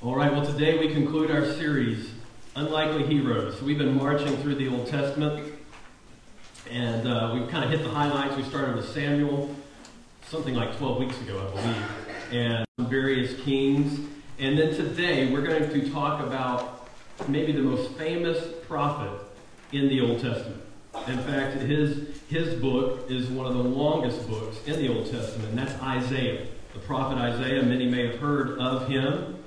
All 0.00 0.14
right, 0.14 0.30
well, 0.30 0.46
today 0.46 0.78
we 0.78 0.92
conclude 0.92 1.28
our 1.32 1.44
series, 1.44 2.12
Unlikely 2.54 3.04
Heroes. 3.04 3.60
We've 3.60 3.78
been 3.78 3.96
marching 3.96 4.36
through 4.36 4.54
the 4.54 4.68
Old 4.68 4.86
Testament, 4.86 5.52
and 6.70 7.08
uh, 7.08 7.32
we've 7.34 7.48
kind 7.48 7.64
of 7.64 7.70
hit 7.72 7.82
the 7.82 7.90
highlights. 7.90 8.36
We 8.36 8.44
started 8.44 8.76
with 8.76 8.88
Samuel, 8.90 9.52
something 10.28 10.54
like 10.54 10.78
12 10.78 10.98
weeks 11.00 11.20
ago, 11.22 11.44
I 11.44 11.60
believe, 11.60 11.84
and 12.32 12.88
various 12.88 13.40
kings. 13.40 13.98
And 14.38 14.56
then 14.56 14.72
today 14.72 15.32
we're 15.32 15.42
going 15.42 15.68
to 15.68 15.90
talk 15.90 16.24
about 16.24 16.88
maybe 17.26 17.50
the 17.50 17.62
most 17.62 17.90
famous 17.94 18.38
prophet 18.68 19.20
in 19.72 19.88
the 19.88 20.00
Old 20.00 20.20
Testament. 20.20 20.62
In 21.08 21.18
fact, 21.18 21.56
his, 21.56 22.20
his 22.28 22.54
book 22.60 23.10
is 23.10 23.26
one 23.26 23.46
of 23.46 23.54
the 23.54 23.64
longest 23.64 24.28
books 24.28 24.58
in 24.64 24.76
the 24.78 24.96
Old 24.96 25.10
Testament, 25.10 25.48
and 25.48 25.58
that's 25.58 25.74
Isaiah. 25.82 26.46
The 26.72 26.78
prophet 26.78 27.18
Isaiah, 27.18 27.64
many 27.64 27.88
may 27.88 28.06
have 28.06 28.20
heard 28.20 28.60
of 28.60 28.86
him. 28.86 29.37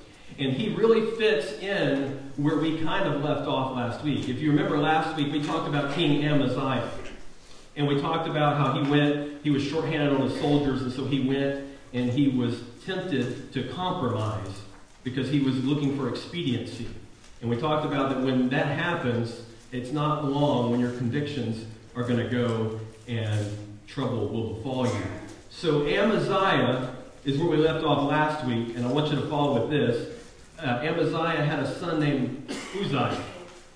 And 0.42 0.54
he 0.54 0.70
really 0.70 1.08
fits 1.12 1.52
in 1.60 2.18
where 2.36 2.56
we 2.56 2.80
kind 2.80 3.06
of 3.06 3.22
left 3.22 3.46
off 3.46 3.76
last 3.76 4.02
week. 4.02 4.28
If 4.28 4.40
you 4.40 4.50
remember 4.50 4.76
last 4.76 5.16
week, 5.16 5.32
we 5.32 5.40
talked 5.40 5.68
about 5.68 5.94
King 5.94 6.24
Amaziah. 6.24 6.90
And 7.76 7.86
we 7.86 8.00
talked 8.00 8.28
about 8.28 8.56
how 8.56 8.72
he 8.72 8.90
went, 8.90 9.42
he 9.44 9.50
was 9.50 9.62
shorthanded 9.62 10.12
on 10.12 10.28
his 10.28 10.40
soldiers, 10.40 10.82
and 10.82 10.92
so 10.92 11.04
he 11.04 11.20
went 11.20 11.64
and 11.92 12.10
he 12.10 12.28
was 12.28 12.60
tempted 12.84 13.52
to 13.52 13.68
compromise 13.68 14.62
because 15.04 15.28
he 15.30 15.38
was 15.38 15.62
looking 15.64 15.96
for 15.96 16.08
expediency. 16.08 16.88
And 17.40 17.48
we 17.48 17.56
talked 17.56 17.86
about 17.86 18.08
that 18.10 18.20
when 18.20 18.48
that 18.48 18.66
happens, 18.66 19.42
it's 19.70 19.92
not 19.92 20.24
long 20.24 20.72
when 20.72 20.80
your 20.80 20.92
convictions 20.92 21.64
are 21.94 22.02
going 22.02 22.18
to 22.18 22.28
go 22.28 22.80
and 23.06 23.46
trouble 23.86 24.26
will 24.28 24.54
befall 24.54 24.86
you. 24.86 25.02
So 25.50 25.86
Amaziah 25.86 26.96
is 27.24 27.38
where 27.38 27.48
we 27.48 27.58
left 27.58 27.84
off 27.84 28.08
last 28.08 28.44
week, 28.44 28.74
and 28.74 28.84
I 28.84 28.90
want 28.90 29.12
you 29.12 29.20
to 29.20 29.26
follow 29.28 29.60
with 29.60 29.70
this 29.70 30.11
uh, 30.62 30.80
Amaziah 30.82 31.44
had 31.44 31.58
a 31.58 31.78
son 31.78 32.00
named 32.00 32.50
Uzziah. 32.78 33.22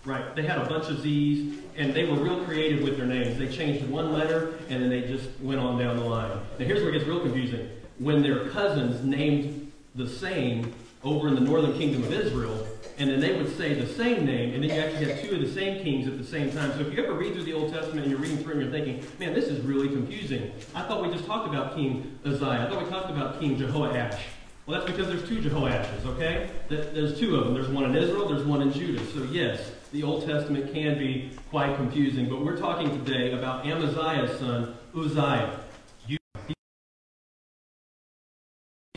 Right? 0.05 0.37
They 0.37 0.43
had 0.43 0.59
a 0.59 0.67
bunch 0.67 0.89
of 0.89 1.01
Z's, 1.01 1.59
and 1.77 1.93
they 1.93 2.05
were 2.05 2.17
real 2.17 2.45
creative 2.45 2.83
with 2.83 2.97
their 2.97 3.07
names. 3.07 3.39
They 3.39 3.49
changed 3.49 3.85
one 3.89 4.13
letter, 4.13 4.55
and 4.69 4.81
then 4.81 4.89
they 4.89 5.03
just 5.03 5.29
went 5.41 5.61
on 5.61 5.79
down 5.79 5.97
the 5.97 6.05
line. 6.05 6.31
Now, 6.31 6.65
here's 6.65 6.81
where 6.81 6.91
it 6.91 6.93
gets 6.93 7.07
real 7.07 7.21
confusing. 7.21 7.69
When 7.99 8.23
their 8.23 8.49
cousins 8.51 9.05
named 9.05 9.73
the 9.97 10.07
same 10.07 10.73
over 11.03 11.27
in 11.27 11.35
the 11.35 11.41
northern 11.41 11.77
kingdom 11.77 12.05
of 12.05 12.13
Israel, 12.13 12.67
and 12.99 13.11
then 13.11 13.19
they 13.19 13.37
would 13.37 13.57
say 13.57 13.75
the 13.75 13.87
same 13.87 14.25
name, 14.25 14.55
and 14.55 14.63
then 14.63 14.71
you 14.71 14.81
actually 14.81 15.11
have 15.11 15.21
two 15.23 15.35
of 15.35 15.41
the 15.41 15.53
same 15.53 15.83
kings 15.83 16.07
at 16.07 16.17
the 16.19 16.25
same 16.25 16.53
time. 16.53 16.73
So 16.73 16.81
if 16.81 16.95
you 16.95 17.03
ever 17.03 17.15
read 17.15 17.35
through 17.35 17.43
the 17.43 17.53
Old 17.53 17.73
Testament 17.73 18.03
and 18.03 18.11
you're 18.11 18.21
reading 18.21 18.39
through 18.39 18.55
and 18.55 18.63
you're 18.63 18.71
thinking, 18.71 19.05
man, 19.19 19.35
this 19.35 19.47
is 19.47 19.61
really 19.65 19.89
confusing. 19.89 20.53
I 20.75 20.83
thought 20.83 21.03
we 21.03 21.11
just 21.11 21.27
talked 21.27 21.49
about 21.49 21.75
King 21.75 22.19
Uzziah. 22.25 22.67
I 22.67 22.71
thought 22.71 22.83
we 22.83 22.89
talked 22.89 23.11
about 23.11 23.41
King 23.41 23.59
Jehoash. 23.59 24.19
Well, 24.67 24.81
that's 24.81 24.91
because 24.91 25.07
there's 25.07 25.29
two 25.29 25.41
Jehoashes, 25.41 26.05
okay? 26.07 26.51
There's 26.69 27.21
two 27.21 27.37
of 27.37 27.45
them. 27.45 27.55
There's 27.55 27.69
one 27.69 27.85
in 27.85 27.95
Israel, 27.95 28.29
there's 28.29 28.43
one 28.43 28.63
in 28.63 28.73
Judah. 28.73 29.05
So, 29.13 29.23
yes, 29.31 29.71
the 29.93 30.03
Old 30.03 30.27
Testament 30.27 30.75
can 30.75 30.99
be 30.99 31.31
quite 31.51 31.77
confusing. 31.77 32.29
But 32.29 32.45
we're 32.45 32.57
talking 32.57 32.91
today 33.05 33.31
about 33.31 33.65
Amaziah's 33.65 34.41
son, 34.41 34.75
Uzziah. 34.93 35.61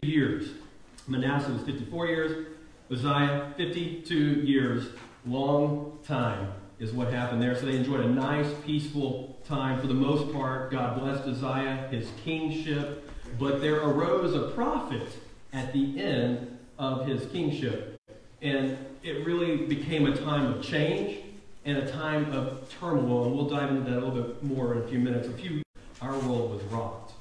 Years. 0.02 0.50
Manasseh 1.08 1.52
was 1.52 1.62
54 1.62 2.08
years. 2.08 2.48
Uzziah, 2.90 3.54
52 3.56 4.16
years. 4.16 4.88
Long 5.28 6.00
time 6.04 6.52
is 6.80 6.94
what 6.94 7.14
happened 7.14 7.44
there. 7.44 7.56
So 7.56 7.68
they 7.68 7.76
enjoyed 7.76 8.00
a 8.00 8.10
nice, 8.10 8.52
peaceful 8.66 9.38
time. 9.48 9.80
For 9.80 9.86
the 9.86 9.94
most 9.94 10.34
part, 10.34 10.72
God 10.72 11.00
blessed 11.00 11.28
Uzziah, 11.28 11.90
his 11.92 12.10
kingship. 12.24 13.08
But 13.38 13.62
there 13.62 13.82
arose 13.82 14.34
a 14.34 14.50
prophet 14.56 15.08
at 15.54 15.74
the 15.74 16.02
end 16.02 16.58
of 16.78 17.06
his 17.06 17.26
kingship. 17.32 18.00
And 18.42 18.78
it 19.04 19.26
really 19.26 19.66
became 19.66 20.08
a 20.08 20.16
time 20.16 20.54
of 20.54 20.64
change 20.64 21.24
and 21.66 21.78
a 21.78 21.92
time 21.92 22.32
of 22.32 22.70
turmoil. 22.80 23.26
And 23.26 23.36
we'll 23.36 23.50
dive 23.50 23.70
into 23.70 23.90
that 23.90 23.98
a 23.98 24.06
little 24.06 24.24
bit 24.24 24.44
more 24.44 24.74
in 24.74 24.82
a 24.82 24.88
few 24.88 25.00
minutes. 25.00 25.28
A 25.28 25.32
few, 25.34 25.62
our 26.02 26.18
world 26.20 26.52
was 26.52 26.64
rocked. 26.64 27.14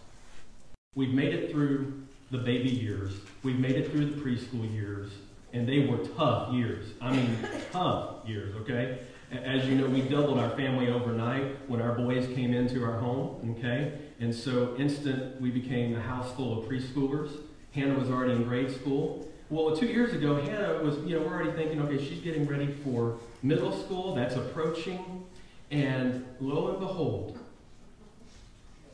We've 0.94 1.12
made 1.12 1.34
it 1.34 1.50
through 1.50 2.02
the 2.30 2.38
baby 2.38 2.70
years. 2.70 3.14
We've 3.42 3.58
made 3.58 3.76
it 3.76 3.90
through 3.90 4.06
the 4.06 4.20
preschool 4.20 4.72
years. 4.72 5.12
And 5.52 5.66
they 5.66 5.86
were 5.86 5.98
tough 6.16 6.52
years. 6.52 6.92
I 7.00 7.12
mean, 7.12 7.36
tough 7.72 8.26
years, 8.26 8.54
okay? 8.56 8.98
As 9.30 9.66
you 9.66 9.74
know, 9.74 9.86
we 9.86 10.02
doubled 10.02 10.38
our 10.38 10.50
family 10.50 10.88
overnight 10.88 11.68
when 11.68 11.82
our 11.82 11.92
boys 11.92 12.26
came 12.34 12.54
into 12.54 12.84
our 12.84 12.98
home, 12.98 13.56
okay? 13.58 13.98
And 14.20 14.34
so 14.34 14.74
instant, 14.78 15.40
we 15.40 15.50
became 15.50 15.94
a 15.94 16.00
house 16.00 16.32
full 16.34 16.58
of 16.58 16.68
preschoolers. 16.68 17.30
Hannah 17.72 17.98
was 17.98 18.10
already 18.10 18.32
in 18.32 18.44
grade 18.44 18.70
school. 18.70 19.28
Well, 19.50 19.76
two 19.76 19.86
years 19.86 20.12
ago, 20.12 20.36
Hannah 20.40 20.82
was, 20.82 20.98
you 20.98 21.18
know, 21.18 21.26
we're 21.26 21.34
already 21.34 21.52
thinking, 21.52 21.80
okay, 21.82 22.02
she's 22.02 22.20
getting 22.20 22.46
ready 22.46 22.66
for 22.84 23.18
middle 23.42 23.72
school. 23.72 24.14
That's 24.14 24.36
approaching. 24.36 25.24
And 25.70 26.24
lo 26.40 26.68
and 26.68 26.80
behold, 26.80 27.38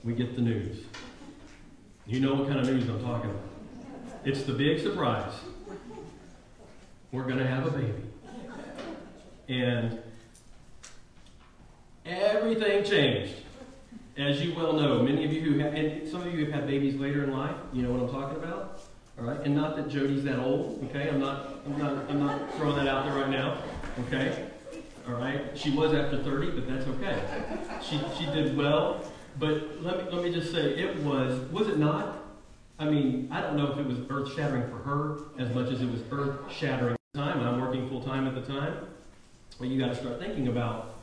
we 0.03 0.15
get 0.15 0.35
the 0.37 0.43
news. 0.43 0.85
You 2.07 2.21
know 2.21 2.35
what 2.35 2.49
kind 2.49 2.61
of 2.61 2.67
news 2.67 2.89
I'm 2.89 3.03
talking 3.03 3.31
about. 3.31 3.43
It's 4.25 4.43
the 4.43 4.53
big 4.53 4.81
surprise. 4.81 5.33
We're 7.13 7.25
going 7.25 7.39
to 7.39 7.47
have 7.47 7.67
a 7.67 7.71
baby. 7.71 7.93
And 9.49 9.99
everything 12.05 12.85
changed. 12.85 13.35
As 14.17 14.41
you 14.41 14.55
well 14.55 14.75
know, 14.75 15.03
many 15.03 15.25
of 15.25 15.33
you 15.33 15.41
who 15.41 15.59
have, 15.59 15.75
and 15.75 16.09
some 16.09 16.23
of 16.23 16.33
you 16.33 16.45
have 16.45 16.55
had 16.55 16.67
babies 16.69 16.95
later 16.95 17.25
in 17.25 17.33
life, 17.33 17.57
you 17.73 17.83
know 17.83 17.93
what 17.93 18.03
I'm 18.03 18.09
talking 18.09 18.37
about. 18.37 18.81
All 19.19 19.25
right, 19.25 19.41
and 19.41 19.57
not 19.57 19.77
that 19.77 19.89
Jody's 19.89 20.23
that 20.25 20.39
old. 20.39 20.85
Okay, 20.85 21.09
I'm 21.09 21.21
not, 21.21 21.57
I'm 21.67 21.79
not, 21.79 22.11
I'm 22.11 22.21
not 22.21 22.55
throwing 22.55 22.77
that 22.77 22.87
out 22.87 23.07
there 23.07 23.15
right 23.15 23.31
now. 23.31 23.59
Okay, 24.07 24.49
all 25.09 25.15
right. 25.15 25.57
She 25.57 25.71
was 25.71 25.93
after 25.93 26.23
30, 26.23 26.51
but 26.53 26.69
that's 26.69 26.87
okay. 26.87 27.23
She 27.83 28.01
she 28.17 28.27
did 28.27 28.57
well. 28.57 29.03
But 29.39 29.83
let 29.83 30.05
me 30.05 30.13
let 30.13 30.25
me 30.25 30.33
just 30.33 30.53
say, 30.53 30.75
it 30.75 30.97
was 31.03 31.39
was 31.51 31.69
it 31.69 31.79
not? 31.79 32.23
I 32.79 32.87
mean, 32.87 33.29
I 33.33 33.41
don't 33.41 33.57
know 33.57 33.73
if 33.73 33.79
it 33.79 33.87
was 33.87 33.99
earth 34.11 34.35
shattering 34.35 34.69
for 34.69 34.79
her 34.79 35.19
as 35.39 35.53
much 35.55 35.73
as 35.73 35.81
it 35.81 35.91
was 35.91 36.03
earth 36.13 36.53
shattering 36.53 36.97
time. 37.15 37.41
I'm 37.41 37.61
working 37.61 37.89
full 37.89 38.03
time 38.03 38.27
at 38.27 38.35
the 38.35 38.43
time. 38.43 38.77
Well, 39.59 39.69
you 39.69 39.79
got 39.79 39.89
to 39.89 39.97
start 39.97 40.19
thinking 40.21 40.49
about 40.49 40.95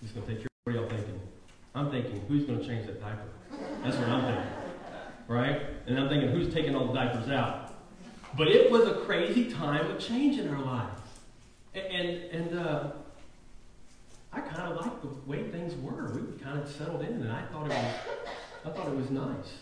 who's 0.00 0.10
going 0.12 0.26
to 0.26 0.32
take 0.32 0.40
care. 0.40 0.48
What 0.64 0.76
are 0.76 0.80
y'all 0.80 0.88
thinking? 0.88 1.20
I'm 1.74 1.90
thinking, 1.90 2.22
who's 2.28 2.44
going 2.44 2.60
to 2.60 2.66
change 2.66 2.86
that 2.86 3.00
diaper? 3.00 3.22
That's 3.82 3.96
what 3.96 4.08
I'm 4.08 4.24
thinking. 4.24 4.52
Right? 5.28 5.62
And 5.86 5.98
I'm 5.98 6.08
thinking, 6.08 6.30
who's 6.30 6.52
taking 6.52 6.74
all 6.74 6.86
the 6.86 6.94
diapers 6.94 7.28
out? 7.30 7.72
But 8.36 8.48
it 8.48 8.70
was 8.70 8.86
a 8.86 8.94
crazy 8.94 9.50
time 9.50 9.90
of 9.90 9.98
change 9.98 10.38
in 10.38 10.48
our 10.48 10.62
lives. 10.62 11.00
And, 11.74 12.08
and 12.32 12.58
uh, 12.58 12.92
I 14.32 14.40
kind 14.40 14.72
of 14.72 14.84
liked 14.84 15.02
the 15.02 15.08
way 15.30 15.48
things 15.50 15.74
were. 15.76 16.12
We 16.12 16.38
kind 16.38 16.58
of 16.58 16.68
settled 16.68 17.02
in, 17.02 17.22
and 17.22 17.30
I 17.30 17.42
thought 17.46 17.66
it 17.66 17.72
was, 17.72 17.94
I 18.64 18.70
thought 18.70 18.88
it 18.88 18.96
was 18.96 19.10
nice. 19.10 19.54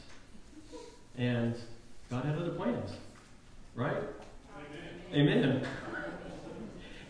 And 1.16 1.54
God 2.10 2.24
had 2.24 2.36
other 2.36 2.50
plans. 2.50 2.92
Right? 3.74 4.02
Amen. 5.12 5.44
Amen. 5.44 5.66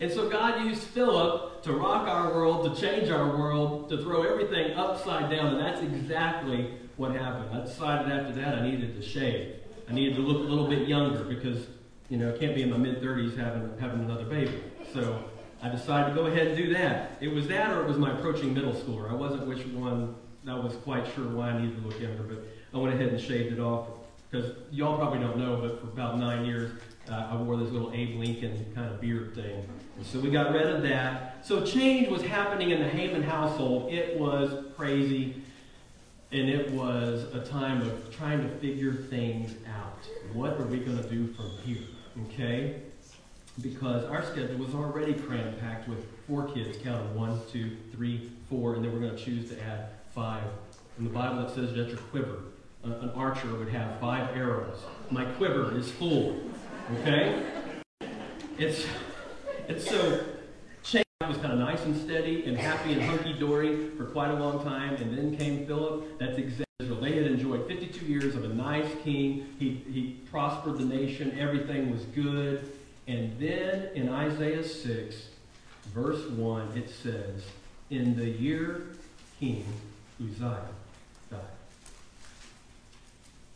And 0.01 0.11
so 0.11 0.29
God 0.29 0.63
used 0.63 0.83
Philip 0.83 1.61
to 1.63 1.73
rock 1.73 2.07
our 2.07 2.33
world, 2.33 2.73
to 2.73 2.81
change 2.81 3.09
our 3.09 3.37
world, 3.37 3.89
to 3.89 3.97
throw 3.97 4.23
everything 4.23 4.73
upside 4.73 5.29
down. 5.29 5.55
And 5.55 5.59
that's 5.59 5.81
exactly 5.81 6.73
what 6.95 7.15
happened. 7.15 7.49
I 7.53 7.65
decided 7.65 8.11
after 8.11 8.33
that 8.41 8.59
I 8.59 8.69
needed 8.69 8.95
to 8.99 9.07
shave. 9.07 9.55
I 9.89 9.93
needed 9.93 10.15
to 10.15 10.21
look 10.21 10.37
a 10.37 10.49
little 10.49 10.67
bit 10.67 10.87
younger 10.87 11.23
because, 11.23 11.67
you 12.09 12.17
know, 12.17 12.33
I 12.33 12.37
can't 12.37 12.55
be 12.55 12.61
in 12.61 12.69
my 12.69 12.77
mid 12.77 13.01
30s 13.01 13.35
having, 13.35 13.77
having 13.79 13.99
another 14.01 14.25
baby. 14.25 14.63
So 14.93 15.23
I 15.61 15.69
decided 15.69 16.15
to 16.15 16.15
go 16.15 16.27
ahead 16.27 16.47
and 16.47 16.57
do 16.57 16.73
that. 16.73 17.17
It 17.19 17.29
was 17.29 17.47
that 17.47 17.71
or 17.71 17.81
it 17.81 17.87
was 17.87 17.97
my 17.97 18.17
approaching 18.17 18.53
middle 18.53 18.73
schooler. 18.73 19.09
I 19.09 19.15
wasn't 19.15 19.47
which 19.47 19.65
one, 19.67 20.15
I 20.47 20.55
was 20.55 20.75
quite 20.77 21.05
sure 21.13 21.27
why 21.27 21.49
I 21.49 21.61
needed 21.61 21.81
to 21.81 21.87
look 21.87 21.99
younger, 21.99 22.23
but 22.23 22.47
I 22.73 22.77
went 22.77 22.95
ahead 22.95 23.09
and 23.09 23.19
shaved 23.19 23.51
it 23.51 23.59
off. 23.59 23.87
Because 24.29 24.51
y'all 24.71 24.97
probably 24.97 25.19
don't 25.19 25.37
know, 25.37 25.57
but 25.57 25.81
for 25.81 25.87
about 25.87 26.19
nine 26.19 26.45
years, 26.45 26.71
uh, 27.09 27.29
I 27.31 27.35
wore 27.35 27.57
this 27.57 27.71
little 27.71 27.91
Abe 27.93 28.19
Lincoln 28.19 28.71
kind 28.75 28.91
of 28.91 29.01
beard 29.01 29.33
thing. 29.33 29.67
So 30.03 30.19
we 30.19 30.29
got 30.29 30.53
rid 30.53 30.67
of 30.67 30.83
that. 30.83 31.45
So 31.45 31.65
change 31.65 32.09
was 32.09 32.21
happening 32.21 32.69
in 32.69 32.79
the 32.79 32.87
Haman 32.87 33.23
household. 33.23 33.91
It 33.91 34.19
was 34.19 34.65
crazy. 34.77 35.41
And 36.31 36.47
it 36.47 36.69
was 36.71 37.23
a 37.33 37.43
time 37.43 37.81
of 37.81 38.15
trying 38.15 38.41
to 38.41 38.49
figure 38.57 38.93
things 38.93 39.55
out. 39.67 40.05
What 40.33 40.59
are 40.59 40.65
we 40.65 40.77
going 40.77 41.01
to 41.01 41.09
do 41.09 41.33
from 41.33 41.49
here? 41.65 41.81
Okay? 42.25 42.83
Because 43.61 44.05
our 44.05 44.23
schedule 44.23 44.57
was 44.57 44.75
already 44.75 45.13
cram 45.13 45.55
packed 45.59 45.89
with 45.89 46.05
four 46.27 46.47
kids. 46.49 46.77
Count 46.83 47.03
one, 47.15 47.41
two, 47.51 47.75
three, 47.91 48.29
four, 48.47 48.75
and 48.75 48.85
then 48.85 48.93
we're 48.93 48.99
going 48.99 49.15
to 49.15 49.23
choose 49.23 49.49
to 49.49 49.59
add 49.63 49.89
five. 50.13 50.43
In 50.99 51.05
the 51.05 51.09
Bible, 51.09 51.47
it 51.47 51.55
says 51.55 51.73
that 51.73 51.87
your 51.87 51.97
quiver. 51.97 52.37
Uh, 52.83 52.87
an 53.01 53.09
archer 53.09 53.53
would 53.55 53.69
have 53.69 53.99
five 53.99 54.35
arrows. 54.35 54.77
My 55.11 55.25
quiver 55.25 55.77
is 55.77 55.91
full. 55.91 56.39
Okay? 56.99 57.43
It's 58.57 58.85
it's 59.67 59.89
so 59.89 60.23
change 60.83 61.05
was 61.27 61.37
kind 61.37 61.53
of 61.53 61.59
nice 61.59 61.83
and 61.83 61.95
steady 61.95 62.45
and 62.45 62.57
happy 62.57 62.93
and 62.93 63.01
hunky 63.01 63.33
dory 63.33 63.89
for 63.97 64.05
quite 64.05 64.31
a 64.31 64.33
long 64.33 64.63
time, 64.63 64.95
and 64.95 65.17
then 65.17 65.37
came 65.37 65.65
Philip. 65.67 66.19
That's 66.19 66.37
exactly. 66.37 66.65
They 66.79 67.15
had 67.15 67.27
enjoyed 67.27 67.67
52 67.67 68.05
years 68.05 68.35
of 68.35 68.43
a 68.43 68.47
nice 68.47 68.89
king. 69.03 69.47
He 69.59 69.83
he 69.91 70.21
prospered 70.31 70.77
the 70.77 70.85
nation. 70.85 71.37
Everything 71.39 71.91
was 71.91 72.03
good, 72.05 72.71
And 73.07 73.39
then 73.39 73.89
in 73.95 74.09
Isaiah 74.09 74.63
6, 74.63 75.15
verse 75.93 76.29
1, 76.29 76.77
it 76.77 76.89
says, 76.89 77.43
In 77.89 78.15
the 78.15 78.29
year 78.29 78.83
King 79.39 79.65
Uzziah. 80.21 80.78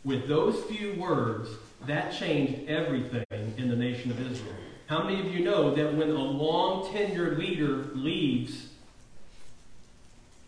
With 0.04 0.28
those 0.28 0.62
few 0.64 0.94
words, 0.94 1.48
that 1.86 2.12
changed 2.12 2.68
everything 2.68 3.24
in 3.30 3.68
the 3.68 3.76
nation 3.76 4.10
of 4.10 4.20
Israel. 4.20 4.54
How 4.86 5.02
many 5.02 5.20
of 5.20 5.34
you 5.34 5.42
know 5.44 5.74
that 5.74 5.94
when 5.94 6.10
a 6.10 6.14
long 6.14 6.86
tenured 6.92 7.38
leader 7.38 7.88
leaves, 7.94 8.68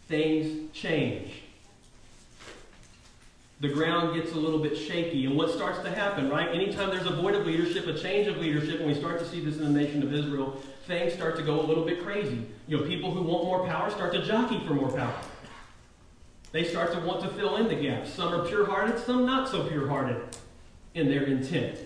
things 0.09 0.71
change? 0.75 1.43
The 3.61 3.69
ground 3.69 4.15
gets 4.15 4.33
a 4.33 4.37
little 4.37 4.59
bit 4.59 4.77
shaky. 4.77 5.25
And 5.25 5.35
what 5.35 5.51
starts 5.51 5.79
to 5.81 5.91
happen, 5.91 6.29
right? 6.29 6.55
Anytime 6.55 6.91
there's 6.91 7.07
a 7.07 7.17
void 7.17 7.35
of 7.35 7.47
leadership, 7.47 7.87
a 7.87 7.99
change 7.99 8.27
of 8.29 8.37
leadership, 8.37 8.81
and 8.81 8.87
we 8.87 8.95
start 8.95 9.19
to 9.21 9.27
see 9.27 9.43
this 9.43 9.57
in 9.57 9.73
the 9.73 9.81
nation 9.81 10.03
of 10.03 10.13
Israel, 10.13 10.61
things 10.87 11.15
start 11.15 11.37
to 11.37 11.43
go 11.43 11.59
a 11.59 11.65
little 11.65 11.85
bit 11.85 12.05
crazy. 12.05 12.47
You 12.69 12.77
know, 12.77 12.85
people 12.85 13.11
who 13.11 13.23
want 13.23 13.45
more 13.45 13.67
power 13.67 13.91
start 13.91 14.13
to 14.13 14.23
jockey 14.23 14.61
for 14.67 14.75
more 14.75 14.91
power. 14.91 15.15
They 16.57 16.65
start 16.65 16.91
to 16.95 17.01
want 17.01 17.21
to 17.21 17.29
fill 17.29 17.57
in 17.57 17.69
the 17.69 17.75
gaps. 17.75 18.11
Some 18.11 18.33
are 18.33 18.43
pure 18.47 18.65
hearted, 18.65 18.99
some 18.99 19.27
not 19.27 19.47
so 19.47 19.69
pure 19.69 19.87
hearted 19.87 20.23
in 20.95 21.07
their 21.07 21.25
intent. 21.25 21.79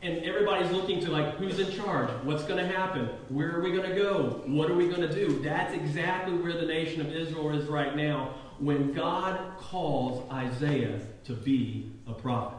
And 0.00 0.22
everybody's 0.22 0.70
looking 0.70 1.00
to, 1.00 1.10
like, 1.10 1.34
who's 1.38 1.58
in 1.58 1.72
charge? 1.72 2.08
What's 2.22 2.44
going 2.44 2.64
to 2.64 2.72
happen? 2.72 3.08
Where 3.30 3.56
are 3.56 3.60
we 3.60 3.72
going 3.72 3.90
to 3.90 3.96
go? 3.96 4.42
What 4.46 4.70
are 4.70 4.76
we 4.76 4.86
going 4.86 5.00
to 5.00 5.12
do? 5.12 5.40
That's 5.40 5.74
exactly 5.74 6.34
where 6.34 6.52
the 6.52 6.66
nation 6.66 7.00
of 7.00 7.12
Israel 7.12 7.50
is 7.50 7.66
right 7.66 7.96
now 7.96 8.32
when 8.60 8.92
God 8.92 9.40
calls 9.58 10.30
Isaiah 10.30 11.00
to 11.24 11.32
be 11.32 11.90
a 12.06 12.12
prophet. 12.12 12.58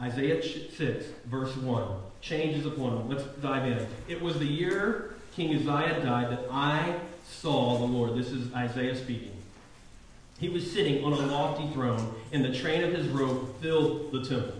Isaiah 0.00 0.42
6, 0.42 1.04
verse 1.26 1.56
1, 1.56 1.86
changes 2.20 2.66
upon 2.66 2.96
him. 2.96 3.08
Let's 3.08 3.22
dive 3.40 3.64
in. 3.70 3.86
It 4.08 4.20
was 4.20 4.40
the 4.40 4.44
year 4.44 5.14
King 5.36 5.54
Uzziah 5.54 6.02
died 6.02 6.32
that 6.32 6.46
I 6.50 6.98
saw 7.24 7.78
the 7.78 7.84
Lord. 7.84 8.16
This 8.16 8.32
is 8.32 8.52
Isaiah 8.52 8.96
speaking. 8.96 9.36
He 10.40 10.48
was 10.48 10.72
sitting 10.72 11.04
on 11.04 11.12
a 11.12 11.26
lofty 11.26 11.68
throne, 11.74 12.14
and 12.32 12.42
the 12.42 12.58
train 12.58 12.82
of 12.82 12.94
his 12.94 13.06
robe 13.08 13.60
filled 13.60 14.10
the 14.10 14.24
temple. 14.24 14.54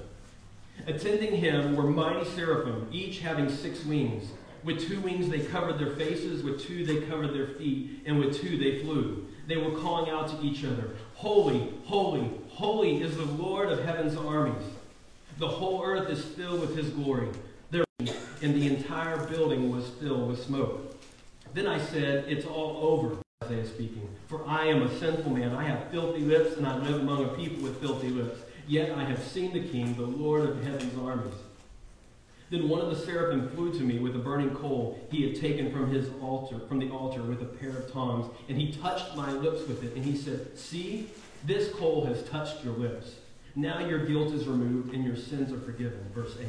Attending 0.86 1.36
him 1.36 1.74
were 1.74 1.84
mighty 1.84 2.28
seraphim, 2.28 2.86
each 2.92 3.20
having 3.20 3.48
six 3.48 3.82
wings. 3.86 4.30
With 4.62 4.86
two 4.86 5.00
wings 5.00 5.30
they 5.30 5.40
covered 5.40 5.78
their 5.78 5.96
faces, 5.96 6.42
with 6.42 6.60
two 6.60 6.84
they 6.84 7.06
covered 7.06 7.32
their 7.32 7.46
feet, 7.46 8.02
and 8.04 8.18
with 8.18 8.38
two 8.38 8.58
they 8.58 8.80
flew. 8.80 9.26
They 9.46 9.56
were 9.56 9.78
calling 9.78 10.10
out 10.10 10.28
to 10.28 10.46
each 10.46 10.64
other, 10.64 10.90
Holy, 11.14 11.72
holy, 11.86 12.30
holy 12.50 13.02
is 13.02 13.16
the 13.16 13.24
Lord 13.24 13.72
of 13.72 13.82
heaven's 13.82 14.16
armies. 14.16 14.62
The 15.38 15.48
whole 15.48 15.82
earth 15.82 16.10
is 16.10 16.22
filled 16.22 16.60
with 16.60 16.76
his 16.76 16.90
glory. 16.90 17.28
There, 17.70 17.84
and 17.98 18.54
the 18.54 18.66
entire 18.66 19.26
building 19.28 19.70
was 19.70 19.88
filled 19.88 20.28
with 20.28 20.44
smoke. 20.44 20.94
Then 21.54 21.66
I 21.66 21.78
said, 21.78 22.26
It's 22.28 22.44
all 22.44 22.76
over, 22.82 23.16
Isaiah 23.50 23.66
speaking. 23.66 24.08
For 24.28 24.46
I 24.46 24.66
am 24.66 24.82
a 24.82 24.98
sinful 24.98 25.32
man. 25.32 25.54
I 25.54 25.64
have 25.64 25.90
filthy 25.90 26.20
lips, 26.20 26.58
and 26.58 26.66
I 26.66 26.76
live 26.76 27.00
among 27.00 27.24
a 27.24 27.28
people 27.28 27.62
with 27.62 27.80
filthy 27.80 28.10
lips. 28.10 28.38
Yet 28.68 28.96
I 28.96 29.02
have 29.04 29.22
seen 29.22 29.52
the 29.52 29.66
King, 29.66 29.96
the 29.96 30.02
Lord 30.02 30.48
of 30.48 30.62
heaven's 30.62 30.96
armies. 30.98 31.34
Then 32.50 32.68
one 32.68 32.80
of 32.80 32.90
the 32.90 32.96
seraphim 32.96 33.48
flew 33.50 33.72
to 33.72 33.80
me 33.80 33.98
with 33.98 34.14
a 34.14 34.18
burning 34.18 34.54
coal 34.54 34.98
he 35.10 35.26
had 35.26 35.40
taken 35.40 35.72
from 35.72 35.90
his 35.90 36.10
altar, 36.20 36.60
from 36.68 36.78
the 36.78 36.90
altar 36.90 37.22
with 37.22 37.40
a 37.40 37.46
pair 37.46 37.70
of 37.70 37.90
tongs, 37.90 38.30
and 38.48 38.58
he 38.58 38.72
touched 38.72 39.16
my 39.16 39.32
lips 39.32 39.66
with 39.66 39.82
it, 39.84 39.94
and 39.94 40.04
he 40.04 40.16
said, 40.16 40.58
See, 40.58 41.08
this 41.44 41.72
coal 41.72 42.04
has 42.04 42.22
touched 42.24 42.62
your 42.62 42.74
lips. 42.74 43.14
Now 43.56 43.78
your 43.78 44.04
guilt 44.04 44.34
is 44.34 44.46
removed 44.46 44.94
and 44.94 45.04
your 45.04 45.16
sins 45.16 45.50
are 45.50 45.60
forgiven. 45.60 46.04
Verse 46.14 46.36
8. 46.38 46.46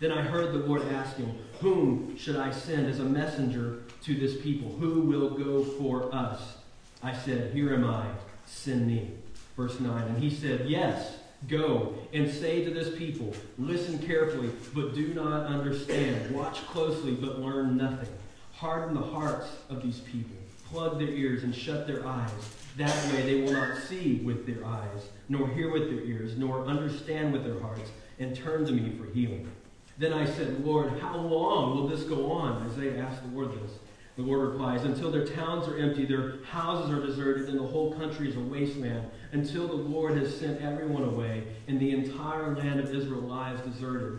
Then 0.00 0.10
I 0.10 0.22
heard 0.22 0.52
the 0.52 0.66
Lord 0.66 0.82
asking, 0.92 1.38
Whom 1.60 2.16
should 2.16 2.34
I 2.34 2.50
send 2.50 2.88
as 2.88 2.98
a 2.98 3.04
messenger 3.04 3.81
to 4.02 4.14
this 4.14 4.40
people? 4.40 4.70
Who 4.78 5.02
will 5.02 5.30
go 5.30 5.64
for 5.64 6.14
us? 6.14 6.56
I 7.02 7.14
said, 7.14 7.52
Here 7.52 7.74
am 7.74 7.84
I, 7.84 8.06
send 8.46 8.86
me. 8.86 9.10
Verse 9.56 9.78
9. 9.80 10.02
And 10.02 10.22
he 10.22 10.30
said, 10.30 10.68
Yes 10.68 11.16
Go 11.48 11.94
and 12.12 12.30
say 12.30 12.64
to 12.64 12.70
this 12.70 12.96
people, 12.96 13.34
listen 13.58 13.98
carefully, 13.98 14.50
but 14.74 14.94
do 14.94 15.12
not 15.12 15.46
understand. 15.46 16.34
Watch 16.34 16.64
closely, 16.66 17.12
but 17.12 17.40
learn 17.40 17.76
nothing. 17.76 18.08
Harden 18.54 18.94
the 18.94 19.02
hearts 19.02 19.48
of 19.68 19.82
these 19.82 20.00
people. 20.00 20.36
Plug 20.66 20.98
their 20.98 21.08
ears 21.08 21.42
and 21.42 21.54
shut 21.54 21.86
their 21.86 22.06
eyes. 22.06 22.30
That 22.76 22.94
way 23.12 23.22
they 23.22 23.40
will 23.42 23.52
not 23.52 23.76
see 23.76 24.20
with 24.24 24.46
their 24.46 24.64
eyes, 24.64 25.08
nor 25.28 25.48
hear 25.48 25.70
with 25.70 25.90
their 25.90 26.04
ears, 26.04 26.38
nor 26.38 26.64
understand 26.64 27.32
with 27.32 27.44
their 27.44 27.60
hearts, 27.60 27.90
and 28.18 28.36
turn 28.36 28.64
to 28.66 28.72
me 28.72 28.96
for 28.96 29.12
healing. 29.12 29.50
Then 29.98 30.12
I 30.12 30.24
said, 30.24 30.64
Lord, 30.64 30.98
how 31.00 31.18
long 31.18 31.76
will 31.76 31.88
this 31.88 32.04
go 32.04 32.30
on? 32.30 32.62
Isaiah 32.70 33.02
asked 33.02 33.22
the 33.22 33.36
Lord 33.36 33.52
this. 33.62 33.72
The 34.16 34.22
Lord 34.22 34.50
replies, 34.50 34.84
Until 34.84 35.10
their 35.10 35.26
towns 35.26 35.66
are 35.68 35.78
empty, 35.78 36.04
their 36.04 36.42
houses 36.44 36.90
are 36.90 37.04
deserted, 37.04 37.48
and 37.48 37.58
the 37.58 37.66
whole 37.66 37.94
country 37.94 38.28
is 38.28 38.36
a 38.36 38.40
wasteland, 38.40 39.10
until 39.32 39.66
the 39.66 39.74
Lord 39.74 40.16
has 40.18 40.38
sent 40.38 40.60
everyone 40.60 41.04
away, 41.04 41.44
and 41.66 41.80
the 41.80 41.92
entire 41.92 42.54
land 42.54 42.80
of 42.80 42.94
Israel 42.94 43.22
lies 43.22 43.58
deserted. 43.60 44.18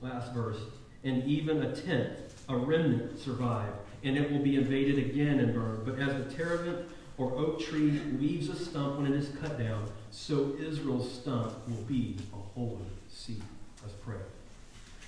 Last 0.00 0.32
verse. 0.32 0.58
And 1.02 1.24
even 1.24 1.62
a 1.62 1.74
tenth, 1.74 2.44
a 2.48 2.56
remnant, 2.56 3.18
survive, 3.18 3.72
and 4.04 4.16
it 4.16 4.30
will 4.30 4.38
be 4.38 4.56
invaded 4.56 4.98
again 4.98 5.40
and 5.40 5.52
burned. 5.52 5.84
But 5.84 5.98
as 5.98 6.24
the 6.24 6.34
terebinth 6.34 6.86
or 7.16 7.34
oak 7.34 7.60
tree 7.60 8.00
leaves 8.18 8.48
a 8.48 8.56
stump 8.56 8.98
when 8.98 9.12
it 9.12 9.16
is 9.16 9.30
cut 9.40 9.58
down, 9.58 9.90
so 10.10 10.54
Israel's 10.60 11.12
stump 11.12 11.52
will 11.68 11.82
be 11.82 12.16
a 12.32 12.36
holy 12.36 12.86
seed. 13.08 13.42
Let's 13.82 13.94
pray. 13.94 14.16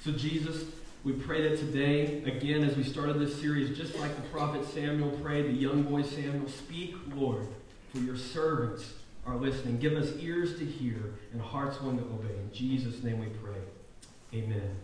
So, 0.03 0.13
Jesus, 0.13 0.65
we 1.07 1.13
pray 1.13 1.49
that 1.49 1.57
today, 1.57 2.21
again, 2.25 2.65
as 2.65 2.77
we 2.77 2.83
started 2.83 3.21
this 3.21 3.41
series, 3.41 3.79
just 3.79 3.97
like 4.01 4.17
the 4.17 4.23
prophet 4.23 4.65
Samuel 4.65 5.11
prayed, 5.23 5.47
the 5.47 5.53
young 5.53 5.85
boy 5.85 6.03
Samuel, 6.03 6.49
speak, 6.49 6.97
Lord, 7.15 7.47
for 7.93 7.99
your 7.99 8.17
servants 8.17 8.93
are 9.25 9.37
listening. 9.37 9.79
Give 9.79 9.93
us 9.93 10.11
ears 10.19 10.59
to 10.59 10.65
hear 10.65 11.15
and 11.33 11.41
hearts 11.41 11.81
willing 11.81 11.99
to 11.99 12.05
obey. 12.07 12.35
In 12.35 12.53
Jesus' 12.53 13.05
name 13.05 13.21
we 13.21 13.27
pray. 13.27 13.61
Amen. 14.35 14.75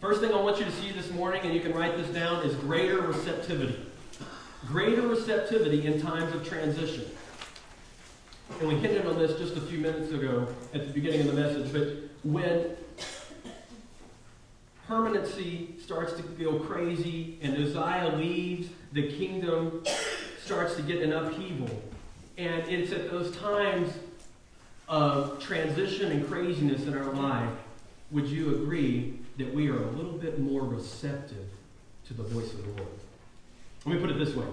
First 0.00 0.20
thing 0.20 0.30
I 0.32 0.40
want 0.40 0.60
you 0.60 0.64
to 0.64 0.70
see 0.70 0.92
this 0.92 1.10
morning, 1.10 1.42
and 1.42 1.52
you 1.52 1.60
can 1.60 1.72
write 1.74 1.96
this 1.96 2.08
down, 2.10 2.46
is 2.46 2.54
greater 2.54 3.00
receptivity. 3.00 3.80
Greater 4.68 5.08
receptivity 5.08 5.88
in 5.88 6.00
times 6.00 6.32
of 6.36 6.48
transition. 6.48 7.04
And 8.60 8.68
we 8.68 8.76
hinted 8.76 9.04
on 9.06 9.18
this 9.18 9.36
just 9.40 9.56
a 9.56 9.60
few 9.60 9.78
minutes 9.78 10.12
ago 10.12 10.46
at 10.72 10.86
the 10.86 10.92
beginning 10.92 11.22
of 11.22 11.34
the 11.34 11.42
message, 11.42 11.72
but 11.72 11.88
when 12.22 12.76
permanency 14.86 15.74
starts 15.82 16.12
to 16.14 16.22
go 16.22 16.58
crazy 16.58 17.38
and 17.42 17.56
Uzziah 17.56 18.14
leaves, 18.16 18.68
the 18.92 19.10
kingdom 19.12 19.82
starts 20.42 20.76
to 20.76 20.82
get 20.82 21.02
an 21.02 21.12
upheaval. 21.12 21.70
And 22.38 22.68
it's 22.68 22.92
at 22.92 23.10
those 23.10 23.36
times 23.36 23.92
of 24.88 25.42
transition 25.42 26.12
and 26.12 26.26
craziness 26.28 26.86
in 26.86 26.96
our 26.96 27.12
life, 27.12 27.52
would 28.10 28.26
you 28.26 28.54
agree 28.54 29.18
that 29.38 29.52
we 29.52 29.68
are 29.68 29.82
a 29.82 29.90
little 29.90 30.12
bit 30.12 30.38
more 30.38 30.62
receptive 30.62 31.48
to 32.06 32.14
the 32.14 32.22
voice 32.22 32.52
of 32.52 32.62
the 32.62 32.82
Lord? 32.82 32.92
Let 33.84 33.94
me 33.96 34.00
put 34.00 34.10
it 34.10 34.18
this 34.18 34.34
way 34.34 34.46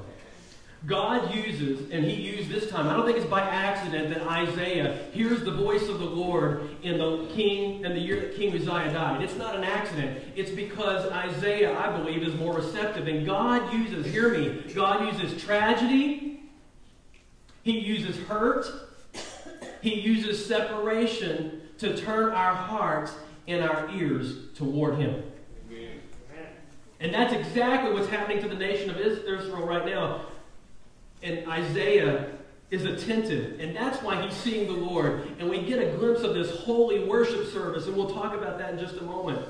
God 0.86 1.34
uses, 1.34 1.90
and 1.92 2.04
he 2.04 2.14
used 2.14 2.50
this 2.50 2.70
time, 2.70 2.90
I 2.90 2.94
don't 2.94 3.06
think 3.06 3.18
it's 3.18 3.30
by 3.30 3.40
accident 3.40 4.10
that 4.10 4.28
Isaiah 4.28 5.06
hears 5.14 5.42
the 5.42 5.52
voice 5.52 5.88
of 5.88 6.00
the 6.00 6.06
Lord 6.06 6.76
in 6.84 6.98
the 6.98 7.26
king 7.34 7.86
and 7.86 7.96
the 7.96 8.02
year 8.02 8.20
that 8.20 8.36
King 8.36 8.54
Uzziah 8.54 8.92
died. 8.92 9.22
It's 9.22 9.38
not 9.38 9.56
an 9.56 9.64
accident. 9.64 10.22
It's 10.36 10.52
because 10.52 11.10
Isaiah, 11.10 11.78
I 11.80 11.96
believe, 11.98 12.22
is 12.24 12.36
more 12.36 12.54
receptive. 12.54 13.08
And 13.08 13.26
God 13.26 13.72
uses, 13.72 14.06
hear 14.12 14.30
me, 14.30 14.74
God 14.74 15.14
uses 15.14 15.42
tragedy, 15.42 16.42
He 17.64 17.80
uses 17.80 18.18
hurt, 18.28 18.66
He 19.82 20.02
uses 20.02 20.46
separation 20.46 21.62
to 21.78 21.96
turn 21.96 22.34
our 22.34 22.56
hearts 22.56 23.14
and 23.48 23.64
our 23.64 23.90
ears 23.92 24.52
toward 24.56 24.98
Him. 24.98 25.24
And 27.00 27.14
that's 27.14 27.34
exactly 27.34 27.94
what's 27.94 28.08
happening 28.10 28.42
to 28.42 28.50
the 28.50 28.56
nation 28.56 28.90
of 28.90 28.98
Israel 28.98 29.66
right 29.66 29.86
now 29.86 30.26
and 31.24 31.50
Isaiah 31.50 32.32
is 32.70 32.86
attentive, 32.86 33.60
and 33.60 33.76
that's 33.76 34.02
why 34.02 34.22
he's 34.22 34.36
seeing 34.36 34.68
the 34.68 34.74
Lord. 34.74 35.28
And 35.40 35.50
we 35.50 35.62
get 35.62 35.80
a 35.80 35.96
glimpse 35.98 36.22
of 36.22 36.34
this 36.34 36.60
holy 36.62 37.04
worship 37.04 37.52
service, 37.52 37.86
and 37.88 37.96
we'll 37.96 38.14
talk 38.14 38.34
about 38.34 38.58
that 38.58 38.74
in 38.74 38.80
just 38.80 38.98
a 38.98 39.04
moment. 39.04 39.46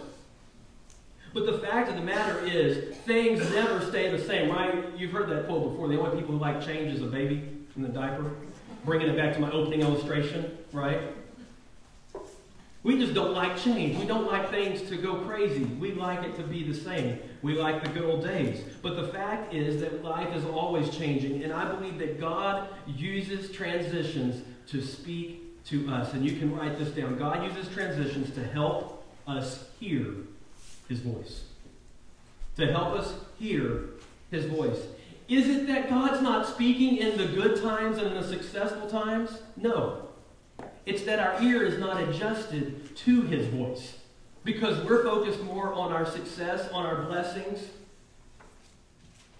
But 1.33 1.45
the 1.45 1.57
fact 1.59 1.89
of 1.89 1.95
the 1.95 2.01
matter 2.01 2.45
is, 2.45 2.95
things 2.97 3.39
never 3.51 3.83
stay 3.85 4.11
the 4.15 4.23
same, 4.23 4.51
right? 4.51 4.85
You've 4.95 5.11
heard 5.11 5.29
that 5.29 5.47
quote 5.47 5.71
before. 5.71 5.87
The 5.87 5.99
only 5.99 6.19
people 6.19 6.35
who 6.35 6.39
like 6.39 6.63
change 6.63 6.93
is 6.93 7.01
a 7.01 7.07
baby 7.07 7.49
in 7.75 7.81
the 7.81 7.87
diaper. 7.87 8.31
Bringing 8.85 9.09
it 9.09 9.17
back 9.17 9.33
to 9.33 9.39
my 9.39 9.49
opening 9.51 9.81
illustration, 9.81 10.55
right? 10.73 10.99
We 12.83 12.99
just 12.99 13.13
don't 13.13 13.33
like 13.33 13.57
change. 13.57 13.97
We 13.97 14.05
don't 14.05 14.27
like 14.27 14.49
things 14.51 14.81
to 14.89 14.97
go 14.97 15.15
crazy. 15.15 15.63
We 15.63 15.93
like 15.93 16.23
it 16.23 16.35
to 16.35 16.43
be 16.43 16.63
the 16.69 16.77
same. 16.77 17.17
We 17.41 17.53
like 17.53 17.81
the 17.81 17.89
good 17.89 18.03
old 18.03 18.25
days. 18.25 18.61
But 18.81 18.97
the 18.97 19.07
fact 19.07 19.53
is 19.53 19.79
that 19.81 20.03
life 20.03 20.35
is 20.35 20.43
always 20.43 20.89
changing. 20.89 21.43
And 21.43 21.53
I 21.53 21.71
believe 21.71 21.97
that 21.99 22.19
God 22.19 22.67
uses 22.85 23.51
transitions 23.51 24.43
to 24.67 24.81
speak 24.81 25.63
to 25.67 25.89
us. 25.89 26.13
And 26.13 26.25
you 26.25 26.37
can 26.37 26.53
write 26.53 26.77
this 26.77 26.89
down. 26.89 27.17
God 27.17 27.45
uses 27.45 27.73
transitions 27.73 28.33
to 28.35 28.43
help 28.43 29.05
us 29.27 29.65
hear 29.79 30.13
his 30.89 30.99
voice. 30.99 31.43
To 32.57 32.69
help 32.69 32.99
us 32.99 33.13
hear 33.39 33.91
his 34.29 34.45
voice. 34.45 34.79
Is 35.29 35.47
it 35.47 35.67
that 35.67 35.89
God's 35.89 36.21
not 36.21 36.47
speaking 36.47 36.97
in 36.97 37.17
the 37.17 37.27
good 37.27 37.61
times 37.61 37.97
and 37.97 38.13
the 38.13 38.23
successful 38.27 38.89
times? 38.89 39.39
No. 39.55 40.09
It's 40.85 41.03
that 41.03 41.19
our 41.19 41.41
ear 41.41 41.63
is 41.63 41.79
not 41.79 42.01
adjusted 42.03 42.95
to 42.97 43.21
his 43.21 43.47
voice 43.47 43.97
because 44.43 44.83
we're 44.85 45.03
focused 45.03 45.41
more 45.43 45.73
on 45.73 45.93
our 45.93 46.05
success, 46.05 46.69
on 46.71 46.85
our 46.85 47.03
blessings. 47.03 47.67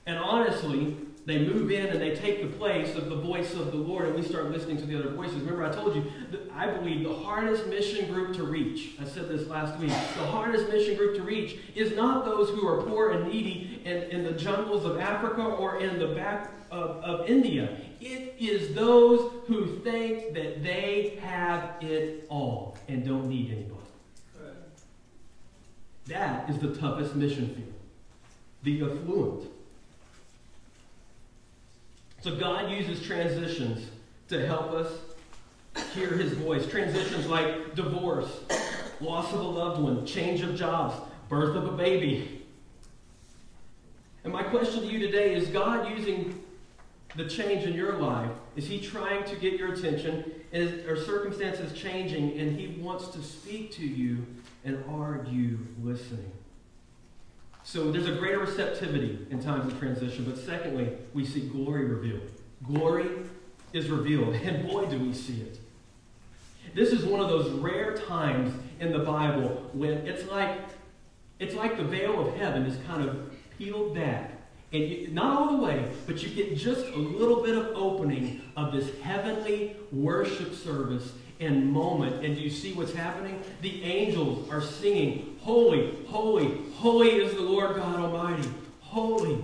And 0.05 0.17
honestly, 0.17 0.97
they 1.25 1.39
move 1.39 1.71
in 1.71 1.87
and 1.87 2.01
they 2.01 2.15
take 2.15 2.41
the 2.41 2.57
place 2.57 2.95
of 2.95 3.09
the 3.09 3.15
voice 3.15 3.53
of 3.53 3.71
the 3.71 3.77
Lord, 3.77 4.07
and 4.07 4.15
we 4.15 4.21
start 4.21 4.51
listening 4.51 4.77
to 4.77 4.85
the 4.85 4.99
other 4.99 5.09
voices. 5.09 5.35
Remember, 5.35 5.63
I 5.63 5.71
told 5.71 5.95
you, 5.95 6.11
I 6.53 6.67
believe 6.67 7.03
the 7.03 7.15
hardest 7.15 7.67
mission 7.67 8.11
group 8.11 8.35
to 8.35 8.43
reach, 8.43 8.91
I 9.01 9.05
said 9.05 9.29
this 9.29 9.47
last 9.47 9.79
week, 9.79 9.89
the 9.89 10.25
hardest 10.25 10.67
mission 10.67 10.97
group 10.97 11.15
to 11.15 11.23
reach 11.23 11.57
is 11.75 11.95
not 11.95 12.25
those 12.25 12.49
who 12.49 12.67
are 12.67 12.81
poor 12.83 13.11
and 13.11 13.31
needy 13.31 13.81
in, 13.85 14.03
in 14.03 14.23
the 14.25 14.33
jungles 14.33 14.83
of 14.83 14.99
Africa 14.99 15.43
or 15.43 15.79
in 15.79 15.97
the 15.97 16.07
back 16.07 16.51
of, 16.71 16.97
of 17.03 17.29
India. 17.29 17.77
It 18.01 18.22
is 18.39 18.73
those 18.73 19.31
who 19.47 19.79
think 19.79 20.33
that 20.33 20.63
they 20.63 21.19
have 21.21 21.81
it 21.81 22.25
all 22.29 22.77
and 22.87 23.05
don't 23.05 23.27
need 23.27 23.51
anybody. 23.51 23.79
That 26.07 26.49
is 26.49 26.57
the 26.59 26.75
toughest 26.75 27.15
mission 27.15 27.47
field. 27.55 27.73
The 28.63 28.83
affluent 28.83 29.49
so 32.23 32.33
God 32.37 32.71
uses 32.71 33.05
transitions 33.05 33.85
to 34.29 34.47
help 34.47 34.71
us 34.71 34.87
hear 35.93 36.07
his 36.07 36.31
voice. 36.31 36.65
Transitions 36.65 37.27
like 37.27 37.75
divorce, 37.75 38.39
loss 39.01 39.33
of 39.33 39.41
a 39.41 39.43
loved 39.43 39.81
one, 39.81 40.05
change 40.05 40.39
of 40.39 40.55
jobs, 40.55 40.95
birth 41.27 41.53
of 41.57 41.65
a 41.65 41.73
baby. 41.73 42.45
And 44.23 44.31
my 44.31 44.41
question 44.41 44.83
to 44.83 44.87
you 44.87 44.99
today 44.99 45.35
is 45.35 45.49
God 45.49 45.89
using 45.89 46.41
the 47.15 47.25
change 47.25 47.65
in 47.65 47.73
your 47.73 47.93
life? 47.93 48.31
Is 48.55 48.67
he 48.67 48.79
trying 48.79 49.23
to 49.25 49.35
get 49.35 49.53
your 49.53 49.73
attention? 49.73 50.31
Is, 50.51 50.85
are 50.87 51.01
circumstances 51.03 51.73
changing 51.73 52.37
and 52.39 52.59
he 52.59 52.79
wants 52.81 53.07
to 53.09 53.21
speak 53.21 53.71
to 53.73 53.85
you? 53.85 54.25
And 54.65 54.83
are 54.89 55.25
you 55.29 55.59
listening? 55.81 56.31
So 57.63 57.91
there's 57.91 58.07
a 58.07 58.15
greater 58.15 58.39
receptivity 58.39 59.25
in 59.29 59.41
times 59.41 59.71
of 59.71 59.79
transition. 59.79 60.25
But 60.25 60.37
secondly, 60.37 60.91
we 61.13 61.25
see 61.25 61.41
glory 61.41 61.85
revealed. 61.85 62.29
Glory 62.63 63.09
is 63.73 63.89
revealed, 63.89 64.35
and 64.43 64.67
boy, 64.67 64.85
do 64.85 64.99
we 64.99 65.13
see 65.13 65.41
it. 65.41 65.59
This 66.73 66.91
is 66.91 67.05
one 67.05 67.19
of 67.19 67.29
those 67.29 67.51
rare 67.51 67.95
times 67.95 68.53
in 68.79 68.91
the 68.91 68.99
Bible 68.99 69.69
when 69.73 70.07
it's 70.07 70.29
like 70.29 70.59
it's 71.39 71.55
like 71.55 71.77
the 71.77 71.83
veil 71.83 72.27
of 72.27 72.35
heaven 72.35 72.65
is 72.65 72.77
kind 72.87 73.07
of 73.07 73.31
peeled 73.57 73.95
back. 73.95 74.31
And 74.73 74.89
you, 74.89 75.07
not 75.09 75.37
all 75.37 75.57
the 75.57 75.63
way, 75.63 75.87
but 76.07 76.23
you 76.23 76.29
get 76.29 76.57
just 76.57 76.87
a 76.87 76.97
little 76.97 77.43
bit 77.43 77.55
of 77.55 77.67
opening 77.75 78.41
of 78.57 78.73
this 78.73 78.99
heavenly 79.01 79.75
worship 79.91 80.55
service 80.55 81.13
and 81.39 81.71
moment. 81.71 82.25
And 82.25 82.35
do 82.35 82.41
you 82.41 82.49
see 82.49 82.73
what's 82.73 82.93
happening? 82.93 83.39
The 83.61 83.83
angels 83.83 84.49
are 84.49 84.61
singing, 84.61 85.37
Holy, 85.41 85.95
holy, 86.07 86.57
holy 86.73 87.09
is 87.09 87.35
the 87.35 87.41
Lord 87.41 87.75
God 87.75 87.99
Almighty. 87.99 88.49
Holy 88.81 89.43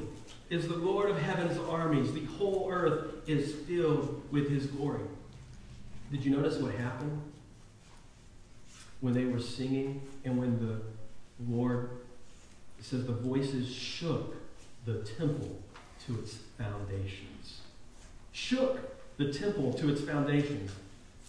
is 0.49 0.67
the 0.67 0.77
Lord 0.77 1.11
of 1.11 1.21
heaven's 1.21 1.59
armies. 1.69 2.11
The 2.11 2.25
whole 2.25 2.67
earth 2.71 3.27
is 3.27 3.53
filled 3.53 4.23
with 4.31 4.49
his 4.49 4.65
glory. 4.65 5.03
Did 6.11 6.25
you 6.25 6.35
notice 6.35 6.57
what 6.57 6.73
happened 6.73 7.21
when 9.01 9.13
they 9.13 9.25
were 9.25 9.39
singing 9.39 10.01
and 10.25 10.39
when 10.39 10.59
the 10.59 10.81
Lord, 11.53 11.91
says 12.81 13.05
the 13.05 13.13
voices 13.13 13.71
shook 13.71 14.38
the 14.89 15.03
temple 15.03 15.55
to 16.05 16.19
its 16.19 16.37
foundations? 16.57 17.61
Shook 18.31 19.17
the 19.17 19.31
temple 19.31 19.73
to 19.73 19.89
its 19.89 20.01
foundations. 20.01 20.71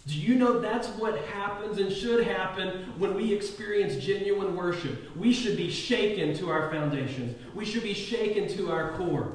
Do 0.07 0.17
you 0.17 0.35
know 0.35 0.59
that's 0.59 0.87
what 0.89 1.17
happens 1.25 1.77
and 1.77 1.91
should 1.91 2.25
happen 2.25 2.93
when 2.97 3.13
we 3.13 3.31
experience 3.33 4.03
genuine 4.03 4.55
worship? 4.55 5.15
We 5.15 5.31
should 5.31 5.57
be 5.57 5.69
shaken 5.69 6.35
to 6.37 6.49
our 6.49 6.71
foundations. 6.71 7.37
We 7.53 7.65
should 7.65 7.83
be 7.83 7.93
shaken 7.93 8.47
to 8.57 8.71
our 8.71 8.93
core. 8.93 9.33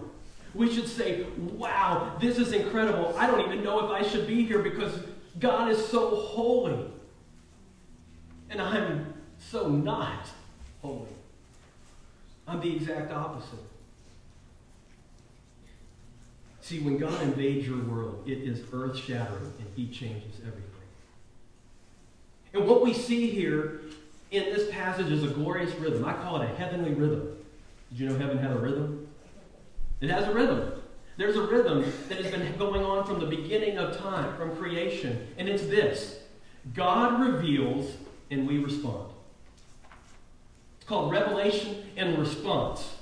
We 0.54 0.75
should 0.75 0.88
say, 0.88 1.26
wow, 1.37 2.16
this 2.21 2.38
is 2.38 2.52
incredible. 2.52 3.14
I 3.16 3.28
don't 3.28 3.42
even 3.42 3.62
know 3.62 3.85
if 3.85 3.90
I 3.92 4.09
should 4.09 4.26
be 4.26 4.45
here 4.45 4.59
because 4.59 4.99
God 5.38 5.71
is 5.71 5.87
so 5.87 6.16
holy. 6.16 6.90
And 8.50 8.61
I'm 8.61 9.14
so 9.38 9.68
not 9.68 10.26
holy. 10.83 11.09
I'm 12.49 12.61
the 12.61 12.75
exact 12.75 13.12
opposite. 13.12 13.59
See, 16.66 16.80
when 16.80 16.99
God 16.99 17.23
invades 17.23 17.64
your 17.64 17.80
world, 17.85 18.25
it 18.26 18.38
is 18.38 18.61
earth 18.73 18.96
shattering 18.96 19.52
and 19.61 19.68
He 19.76 19.87
changes 19.87 20.40
everything. 20.40 20.64
And 22.52 22.66
what 22.66 22.82
we 22.82 22.92
see 22.92 23.30
here 23.30 23.82
in 24.32 24.46
this 24.46 24.68
passage 24.73 25.12
is 25.12 25.23
a 25.23 25.28
glorious 25.28 25.73
rhythm. 25.76 26.04
I 26.04 26.14
call 26.14 26.42
it 26.42 26.50
a 26.50 26.56
heavenly 26.56 26.92
rhythm. 26.92 27.37
Did 27.90 28.00
you 28.00 28.08
know 28.08 28.18
heaven 28.18 28.38
had 28.38 28.50
a 28.50 28.58
rhythm? 28.58 29.06
It 30.00 30.11
has 30.11 30.26
a 30.26 30.35
rhythm. 30.35 30.73
There's 31.16 31.37
a 31.37 31.42
rhythm 31.42 31.85
that 32.08 32.18
has 32.20 32.32
been 32.32 32.58
going 32.58 32.82
on 32.82 33.06
from 33.06 33.20
the 33.20 33.26
beginning 33.26 33.78
of 33.78 33.96
time, 33.96 34.37
from 34.37 34.56
creation. 34.56 35.28
And 35.38 35.49
it's 35.49 35.62
this 35.62 36.18
God 36.75 37.20
reveals 37.20 37.92
and 38.32 38.44
we 38.44 38.58
respond. 38.58 39.12
It's 40.78 40.88
called 40.88 41.12
revelation 41.12 41.85
and 41.96 42.18
response. 42.18 42.95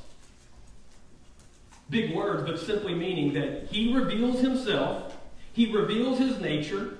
Big 1.90 2.14
words, 2.14 2.48
but 2.48 2.58
simply 2.58 2.94
meaning 2.94 3.34
that 3.34 3.66
he 3.70 3.94
reveals 3.94 4.40
himself, 4.40 5.16
he 5.52 5.72
reveals 5.72 6.18
his 6.18 6.40
nature, 6.40 6.98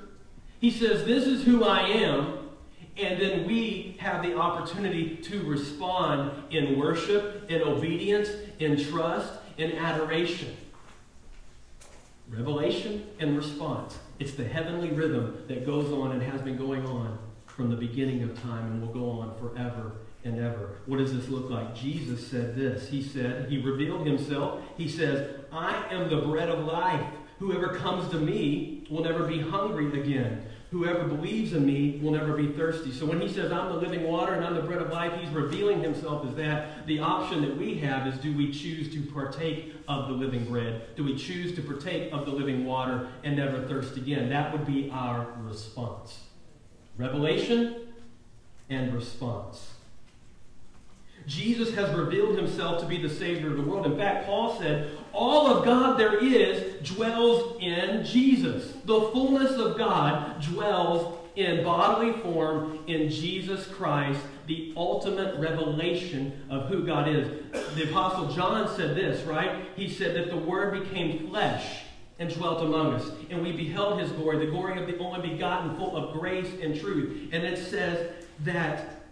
he 0.60 0.70
says, 0.70 1.04
This 1.04 1.26
is 1.26 1.44
who 1.44 1.64
I 1.64 1.80
am, 1.80 2.38
and 2.96 3.20
then 3.20 3.46
we 3.46 3.96
have 3.98 4.22
the 4.22 4.36
opportunity 4.36 5.16
to 5.16 5.42
respond 5.42 6.30
in 6.52 6.78
worship, 6.78 7.50
in 7.50 7.62
obedience, 7.62 8.28
in 8.58 8.82
trust, 8.82 9.32
in 9.56 9.72
adoration. 9.72 10.56
Revelation 12.28 13.06
and 13.18 13.36
response. 13.36 13.98
It's 14.18 14.32
the 14.32 14.44
heavenly 14.44 14.90
rhythm 14.90 15.44
that 15.48 15.66
goes 15.66 15.92
on 15.92 16.12
and 16.12 16.22
has 16.22 16.40
been 16.40 16.56
going 16.56 16.86
on 16.86 17.18
from 17.46 17.70
the 17.70 17.76
beginning 17.76 18.22
of 18.22 18.40
time 18.42 18.72
and 18.72 18.80
will 18.80 18.94
go 18.94 19.10
on 19.10 19.36
forever 19.38 19.92
and 20.24 20.38
ever. 20.38 20.78
What 20.86 20.98
does 20.98 21.14
this 21.14 21.28
look 21.28 21.50
like? 21.50 21.74
Jesus 21.74 22.26
said 22.26 22.56
this. 22.56 22.88
He 22.88 23.02
said, 23.02 23.50
He 23.50 23.58
revealed 23.58 24.06
Himself. 24.06 24.60
He 24.76 24.88
says, 24.88 25.40
I 25.52 25.84
am 25.90 26.08
the 26.08 26.22
bread 26.22 26.48
of 26.48 26.64
life. 26.64 27.04
Whoever 27.38 27.74
comes 27.74 28.08
to 28.10 28.16
me 28.18 28.86
will 28.90 29.04
never 29.04 29.24
be 29.24 29.40
hungry 29.40 30.00
again. 30.00 30.46
Whoever 30.70 31.04
believes 31.04 31.52
in 31.52 31.64
me 31.64 32.00
will 32.02 32.10
never 32.10 32.32
be 32.32 32.48
thirsty. 32.48 32.90
So 32.90 33.06
when 33.06 33.20
he 33.20 33.32
says, 33.32 33.52
I'm 33.52 33.68
the 33.68 33.78
living 33.78 34.08
water 34.08 34.32
and 34.32 34.44
I'm 34.44 34.56
the 34.56 34.62
bread 34.62 34.82
of 34.82 34.90
life, 34.90 35.12
he's 35.20 35.30
revealing 35.30 35.80
himself 35.80 36.26
as 36.26 36.34
that. 36.34 36.84
The 36.88 36.98
option 36.98 37.42
that 37.42 37.56
we 37.56 37.76
have 37.76 38.08
is 38.08 38.18
do 38.18 38.36
we 38.36 38.52
choose 38.52 38.92
to 38.92 39.02
partake 39.12 39.72
of 39.86 40.08
the 40.08 40.14
living 40.14 40.46
bread? 40.46 40.96
Do 40.96 41.04
we 41.04 41.16
choose 41.16 41.54
to 41.54 41.62
partake 41.62 42.12
of 42.12 42.26
the 42.26 42.32
living 42.32 42.64
water 42.64 43.08
and 43.22 43.36
never 43.36 43.62
thirst 43.68 43.96
again? 43.96 44.28
That 44.30 44.50
would 44.52 44.66
be 44.66 44.90
our 44.92 45.28
response. 45.42 46.24
Revelation 46.96 47.88
and 48.68 48.92
response. 48.92 49.73
Jesus 51.26 51.74
has 51.74 51.94
revealed 51.96 52.36
himself 52.36 52.80
to 52.80 52.86
be 52.86 53.00
the 53.00 53.08
Savior 53.08 53.50
of 53.50 53.56
the 53.56 53.62
world. 53.62 53.86
In 53.86 53.96
fact, 53.96 54.26
Paul 54.26 54.58
said, 54.58 54.90
All 55.12 55.46
of 55.46 55.64
God 55.64 55.98
there 55.98 56.18
is 56.18 56.86
dwells 56.86 57.56
in 57.60 58.04
Jesus. 58.04 58.72
The 58.84 59.00
fullness 59.12 59.52
of 59.52 59.78
God 59.78 60.42
dwells 60.42 61.18
in 61.36 61.64
bodily 61.64 62.12
form 62.20 62.78
in 62.86 63.08
Jesus 63.08 63.66
Christ, 63.66 64.20
the 64.46 64.72
ultimate 64.76 65.38
revelation 65.40 66.46
of 66.50 66.68
who 66.68 66.84
God 66.84 67.08
is. 67.08 67.28
The 67.74 67.90
Apostle 67.90 68.32
John 68.32 68.74
said 68.76 68.94
this, 68.94 69.24
right? 69.26 69.66
He 69.74 69.88
said 69.88 70.14
that 70.16 70.30
the 70.30 70.36
Word 70.36 70.84
became 70.84 71.28
flesh 71.28 71.84
and 72.18 72.32
dwelt 72.32 72.62
among 72.62 72.94
us. 72.94 73.10
And 73.30 73.42
we 73.42 73.52
beheld 73.52 73.98
his 73.98 74.12
glory, 74.12 74.44
the 74.44 74.52
glory 74.52 74.80
of 74.80 74.86
the 74.86 74.96
only 74.98 75.28
begotten, 75.28 75.76
full 75.76 75.96
of 75.96 76.12
grace 76.12 76.50
and 76.62 76.78
truth. 76.78 77.30
And 77.32 77.42
it 77.42 77.58
says 77.58 78.12
that 78.40 79.02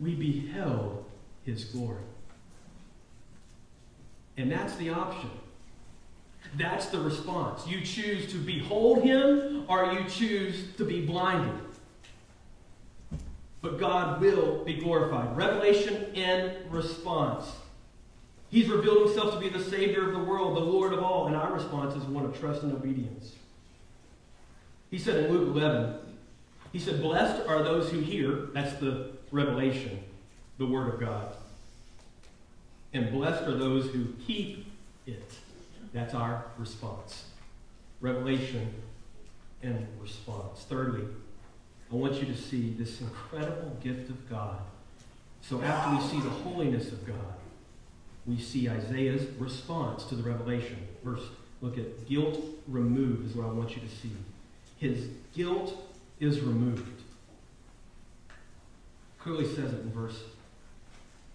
we 0.00 0.14
beheld 0.14 1.04
his 1.48 1.64
glory. 1.64 2.02
And 4.36 4.52
that's 4.52 4.76
the 4.76 4.90
option. 4.90 5.30
That's 6.56 6.86
the 6.86 7.00
response. 7.00 7.66
You 7.66 7.80
choose 7.80 8.30
to 8.32 8.38
behold 8.38 9.02
him 9.02 9.64
or 9.68 9.92
you 9.92 10.04
choose 10.08 10.76
to 10.76 10.84
be 10.84 11.04
blinded. 11.04 11.58
But 13.60 13.80
God 13.80 14.20
will 14.20 14.64
be 14.64 14.74
glorified. 14.74 15.36
Revelation 15.36 16.14
in 16.14 16.70
response. 16.70 17.50
He's 18.50 18.68
revealed 18.68 19.08
himself 19.08 19.34
to 19.34 19.40
be 19.40 19.48
the 19.48 19.62
Savior 19.62 20.06
of 20.06 20.12
the 20.12 20.24
world, 20.24 20.56
the 20.56 20.60
Lord 20.60 20.92
of 20.92 21.02
all, 21.02 21.26
and 21.26 21.36
our 21.36 21.52
response 21.52 21.94
is 21.94 22.04
one 22.04 22.24
of 22.24 22.38
trust 22.38 22.62
and 22.62 22.72
obedience. 22.72 23.34
He 24.90 24.98
said 24.98 25.24
in 25.24 25.32
Luke 25.32 25.54
11, 25.54 25.96
he 26.72 26.78
said, 26.78 27.02
Blessed 27.02 27.46
are 27.48 27.62
those 27.62 27.90
who 27.90 27.98
hear, 28.00 28.48
that's 28.54 28.78
the 28.78 29.10
revelation, 29.32 30.02
the 30.58 30.66
Word 30.66 30.94
of 30.94 31.00
God. 31.00 31.34
And 32.92 33.12
blessed 33.12 33.42
are 33.44 33.56
those 33.56 33.90
who 33.90 34.14
keep 34.26 34.66
it. 35.06 35.32
That's 35.92 36.14
our 36.14 36.44
response. 36.56 37.24
Revelation 38.00 38.72
and 39.62 39.86
response. 40.00 40.64
Thirdly, 40.68 41.04
I 41.90 41.94
want 41.94 42.14
you 42.14 42.26
to 42.26 42.36
see 42.36 42.74
this 42.78 43.00
incredible 43.00 43.76
gift 43.82 44.10
of 44.10 44.28
God. 44.28 44.58
So 45.42 45.62
after 45.62 45.96
we 45.96 46.02
see 46.10 46.20
the 46.20 46.30
holiness 46.30 46.92
of 46.92 47.06
God, 47.06 47.34
we 48.26 48.38
see 48.38 48.68
Isaiah's 48.68 49.26
response 49.38 50.04
to 50.04 50.14
the 50.14 50.22
revelation. 50.22 50.86
Verse, 51.02 51.22
look 51.62 51.78
at 51.78 52.06
guilt 52.06 52.38
removed 52.66 53.30
is 53.30 53.34
what 53.34 53.46
I 53.46 53.52
want 53.52 53.74
you 53.74 53.80
to 53.80 53.88
see. 53.88 54.12
His 54.76 55.08
guilt 55.34 55.74
is 56.20 56.40
removed. 56.40 57.02
Clearly 59.18 59.46
says 59.46 59.72
it 59.72 59.80
in 59.80 59.90
verse 59.92 60.22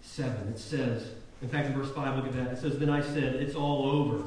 7. 0.02 0.48
It 0.48 0.58
says, 0.58 1.10
in 1.42 1.48
fact, 1.48 1.68
in 1.68 1.74
verse 1.74 1.92
5, 1.92 2.16
look 2.16 2.26
at 2.26 2.32
that. 2.34 2.52
It 2.52 2.58
says, 2.58 2.78
Then 2.78 2.90
I 2.90 3.00
said, 3.00 3.34
It's 3.36 3.54
all 3.54 3.88
over. 3.88 4.24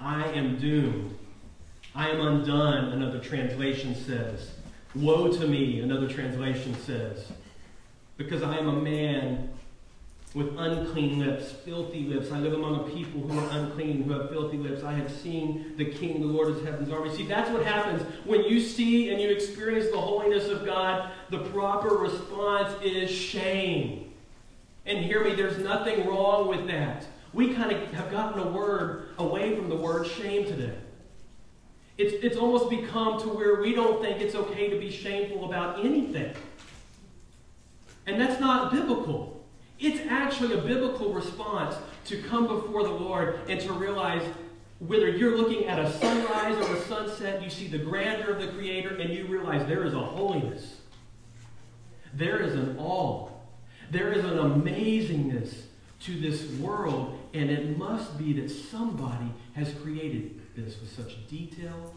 I 0.00 0.24
am 0.28 0.58
doomed. 0.58 1.18
I 1.94 2.10
am 2.10 2.20
undone, 2.20 2.92
another 2.92 3.18
translation 3.18 3.94
says. 3.94 4.52
Woe 4.94 5.28
to 5.28 5.46
me, 5.46 5.80
another 5.80 6.08
translation 6.08 6.76
says. 6.84 7.32
Because 8.16 8.42
I 8.42 8.56
am 8.56 8.68
a 8.68 8.80
man 8.80 9.50
with 10.34 10.56
unclean 10.58 11.18
lips, 11.18 11.50
filthy 11.50 12.04
lips. 12.04 12.30
I 12.30 12.38
live 12.38 12.52
among 12.52 12.80
a 12.80 12.82
people 12.94 13.20
who 13.22 13.38
are 13.38 13.50
unclean, 13.58 14.02
who 14.02 14.12
have 14.12 14.28
filthy 14.28 14.58
lips. 14.58 14.84
I 14.84 14.92
have 14.92 15.10
seen 15.10 15.74
the 15.76 15.86
King, 15.86 16.20
the 16.20 16.26
Lord 16.26 16.48
of 16.48 16.64
heaven's 16.64 16.90
army. 16.90 17.14
See, 17.14 17.26
that's 17.26 17.50
what 17.50 17.64
happens 17.64 18.02
when 18.24 18.44
you 18.44 18.60
see 18.60 19.10
and 19.10 19.20
you 19.20 19.30
experience 19.30 19.90
the 19.90 20.00
holiness 20.00 20.48
of 20.48 20.64
God. 20.64 21.10
The 21.30 21.38
proper 21.38 21.96
response 21.96 22.72
is 22.82 23.10
shame. 23.10 24.07
And 24.88 25.04
hear 25.04 25.22
me, 25.22 25.34
there's 25.34 25.58
nothing 25.58 26.06
wrong 26.06 26.48
with 26.48 26.66
that. 26.68 27.06
We 27.34 27.52
kind 27.52 27.70
of 27.70 27.92
have 27.92 28.10
gotten 28.10 28.40
a 28.40 28.48
word 28.48 29.10
away 29.18 29.54
from 29.54 29.68
the 29.68 29.76
word 29.76 30.06
shame 30.06 30.46
today. 30.46 30.74
It's, 31.98 32.14
it's 32.24 32.36
almost 32.36 32.70
become 32.70 33.20
to 33.20 33.28
where 33.28 33.60
we 33.60 33.74
don't 33.74 34.00
think 34.00 34.20
it's 34.20 34.34
okay 34.34 34.70
to 34.70 34.78
be 34.78 34.90
shameful 34.90 35.44
about 35.44 35.84
anything. 35.84 36.32
And 38.06 38.18
that's 38.18 38.40
not 38.40 38.72
biblical. 38.72 39.44
It's 39.78 40.00
actually 40.08 40.54
a 40.54 40.62
biblical 40.62 41.12
response 41.12 41.76
to 42.06 42.22
come 42.22 42.46
before 42.46 42.82
the 42.84 42.90
Lord 42.90 43.40
and 43.48 43.60
to 43.60 43.72
realize 43.74 44.22
whether 44.78 45.10
you're 45.10 45.36
looking 45.36 45.66
at 45.66 45.78
a 45.78 45.92
sunrise 45.98 46.56
or 46.56 46.76
a 46.76 46.80
sunset, 46.82 47.42
you 47.42 47.50
see 47.50 47.66
the 47.66 47.78
grandeur 47.78 48.30
of 48.30 48.40
the 48.40 48.48
Creator 48.48 48.96
and 48.96 49.12
you 49.12 49.26
realize 49.26 49.66
there 49.68 49.84
is 49.84 49.92
a 49.92 50.00
holiness. 50.00 50.76
There 52.14 52.40
is 52.40 52.54
an 52.54 52.78
awe. 52.78 53.28
There 53.90 54.12
is 54.12 54.24
an 54.24 54.36
amazingness 54.38 55.54
to 56.00 56.20
this 56.20 56.50
world, 56.58 57.18
and 57.34 57.50
it 57.50 57.78
must 57.78 58.18
be 58.18 58.32
that 58.34 58.50
somebody 58.50 59.32
has 59.54 59.72
created 59.82 60.40
this 60.54 60.80
with 60.80 60.92
such 60.94 61.26
detail 61.28 61.94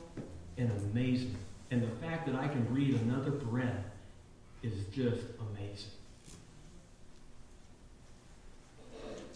and 0.58 0.72
amazement. 0.72 1.38
And 1.70 1.84
the 1.84 2.06
fact 2.06 2.26
that 2.28 2.36
I 2.36 2.48
can 2.48 2.64
breathe 2.64 3.00
another 3.02 3.32
breath 3.32 3.86
is 4.64 4.74
just 4.94 5.22
amazing. 5.40 5.92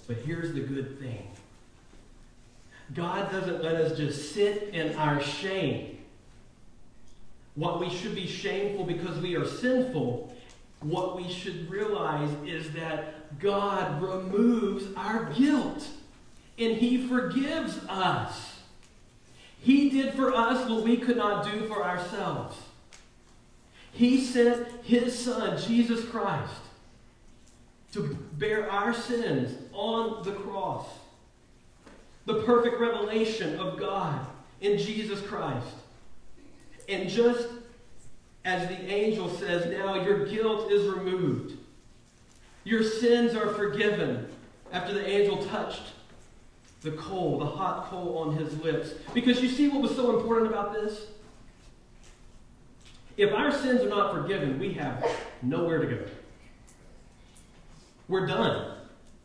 But 0.08 0.18
here's 0.18 0.54
the 0.54 0.62
good 0.62 1.00
thing 1.00 1.28
God 2.94 3.32
doesn't 3.32 3.64
let 3.64 3.76
us 3.76 3.98
just 3.98 4.34
sit 4.34 4.70
in 4.74 4.96
our 4.96 5.22
shame. 5.22 5.98
What 7.56 7.80
we 7.80 7.90
should 7.90 8.14
be 8.14 8.28
shameful 8.28 8.86
because 8.86 9.18
we 9.20 9.36
are 9.36 9.48
sinful, 9.48 10.35
what 10.90 11.16
we 11.16 11.30
should 11.32 11.70
realize 11.70 12.30
is 12.46 12.72
that 12.72 13.40
God 13.40 14.02
removes 14.02 14.86
our 14.96 15.26
guilt 15.34 15.88
and 16.58 16.78
He 16.78 17.08
forgives 17.08 17.78
us. 17.90 18.60
He 19.60 19.90
did 19.90 20.14
for 20.14 20.34
us 20.34 20.70
what 20.70 20.84
we 20.84 20.98
could 20.98 21.18
not 21.18 21.44
do 21.52 21.68
for 21.68 21.84
ourselves. 21.84 22.58
He 23.92 24.24
sent 24.24 24.68
His 24.84 25.18
Son, 25.18 25.58
Jesus 25.58 26.06
Christ, 26.06 26.54
to 27.94 28.16
bear 28.34 28.70
our 28.70 28.94
sins 28.94 29.58
on 29.74 30.24
the 30.24 30.34
cross. 30.34 30.86
The 32.26 32.44
perfect 32.44 32.80
revelation 32.80 33.58
of 33.60 33.80
God 33.80 34.26
in 34.62 34.78
Jesus 34.78 35.22
Christ. 35.22 35.68
And 36.88 37.10
just 37.10 37.48
as 38.46 38.68
the 38.70 38.80
angel 38.94 39.28
says, 39.28 39.66
now 39.76 39.96
your 40.04 40.26
guilt 40.28 40.72
is 40.72 40.88
removed. 40.88 41.58
Your 42.64 42.84
sins 42.84 43.36
are 43.36 43.54
forgiven 43.54 44.28
after 44.72 44.94
the 44.94 45.06
angel 45.06 45.44
touched 45.46 45.94
the 46.82 46.92
coal, 46.92 47.40
the 47.40 47.46
hot 47.46 47.90
coal 47.90 48.20
on 48.20 48.38
his 48.38 48.56
lips. 48.60 48.94
Because 49.14 49.42
you 49.42 49.50
see 49.50 49.68
what 49.68 49.82
was 49.82 49.96
so 49.96 50.16
important 50.18 50.52
about 50.52 50.74
this? 50.74 51.08
If 53.18 53.34
our 53.34 53.52
sins 53.52 53.82
are 53.82 53.90
not 53.90 54.14
forgiven, 54.14 54.60
we 54.60 54.74
have 54.74 55.04
nowhere 55.42 55.80
to 55.80 55.88
go. 55.88 56.06
We're 58.08 58.28
done. 58.28 58.78